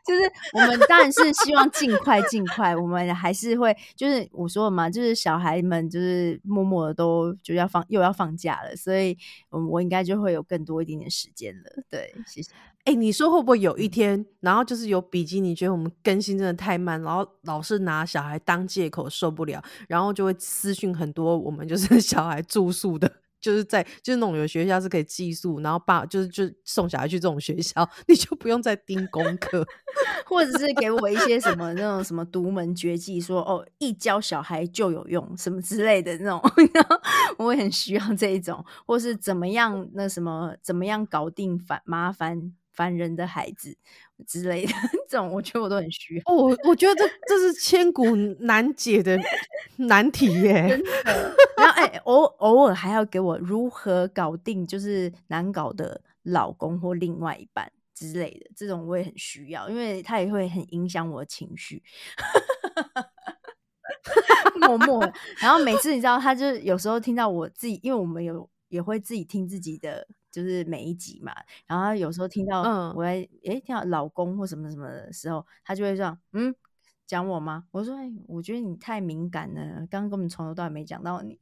[0.07, 9.16] 就就是我们当然是希望尽快尽快，我们还是会就是我说了嘛，就是小孩们就是默默的都就要放又要放假了，所以
[9.49, 11.82] 我我应该就会有更多一点点时间了。
[11.88, 12.51] 对，谢谢。
[12.85, 23.11] 哎，你说会不会有一天，然后就是有比基尼觉得我们更新真的太慢，然后老是拿小孩当借口受不了，然后就会私讯很多我们就是 小孩住宿的。
[23.43, 29.66] 就是在就是那种有学校是可以寄宿，然后爸就是就送小孩去这种学校， 你就不用再盯功课，
[30.26, 36.41] 或者是给我一些什么那种什么独门绝技，说哦一教小孩就有用什么之类的那种，
[37.37, 42.53] 我也很需要这一种，或是怎么样那什么怎么样搞定烦麻烦。
[42.73, 43.77] 烦人的孩子
[44.27, 44.73] 之类的，
[45.09, 46.35] 这种我觉得我都很需要。
[46.35, 49.18] 我我觉得这这是千古难解的
[49.77, 50.81] 难题 耶。
[51.57, 61.83] 然后哎，偶偶尔还要给我如何搞定就是难搞的老公或另外一半之类的，这种我也很需要，因为他也会很影响我的情绪。
[64.61, 70.07] 默默，然后每次你知道，他就有时候听到我自己，因为我们有也会自己听自己的。
[70.33, 71.33] 就是每一集嘛，
[71.66, 72.62] 然后有时候听到
[72.97, 76.55] 我在诶听到老公或什么什么的时候，他就会说嗯。
[77.13, 77.65] 讲我吗？
[77.73, 79.61] 我说，哎，我觉得你太敏感了，
[79.91, 81.39] 刚刚根本从头到尾没讲到你，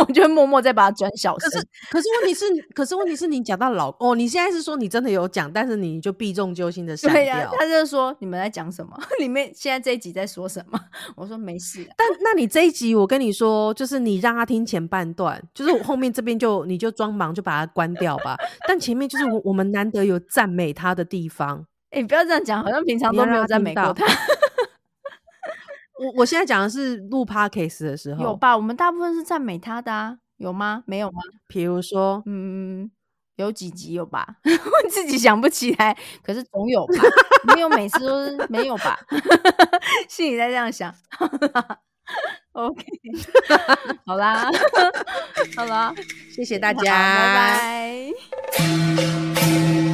[0.00, 1.50] 我就默默再把它转小声。
[1.50, 7.52] 可是，可是问题是，可是问题是你讲到老哦，你现在是说你真的有讲，但是你就避重就轻的删掉。
[7.58, 8.98] 他就说你们在讲什么？
[9.20, 10.80] 里面现在这一集在说什么？
[11.14, 11.86] 我说没事。
[11.94, 18.34] 但那你这一集，我跟你说，就是你让他听前半段，就是我后面这边就你就装忙就把它关掉吧。
[18.66, 21.66] 但前面就是我我们难得有赞美他的地方。
[21.90, 24.06] 哎，你不要这样讲，好像平常都没有赞美过他。
[26.02, 28.56] 我我现在讲的是录 podcast 的时候，有吧？
[28.56, 30.82] 我们大部分是赞美他的啊，有吗？
[30.86, 31.20] 没有吗？
[31.46, 32.90] 比如说，嗯，
[33.36, 34.36] 有几集有吧？
[34.44, 36.94] 我自己想不起来，可是总有吧？
[37.54, 38.98] 没有每次都是没有吧？
[40.08, 40.92] 心里在这样想。
[42.52, 42.84] OK，
[44.04, 44.50] 好啦，
[45.56, 45.94] 好啦，
[46.34, 48.12] 谢谢大家，拜
[48.58, 49.91] 拜。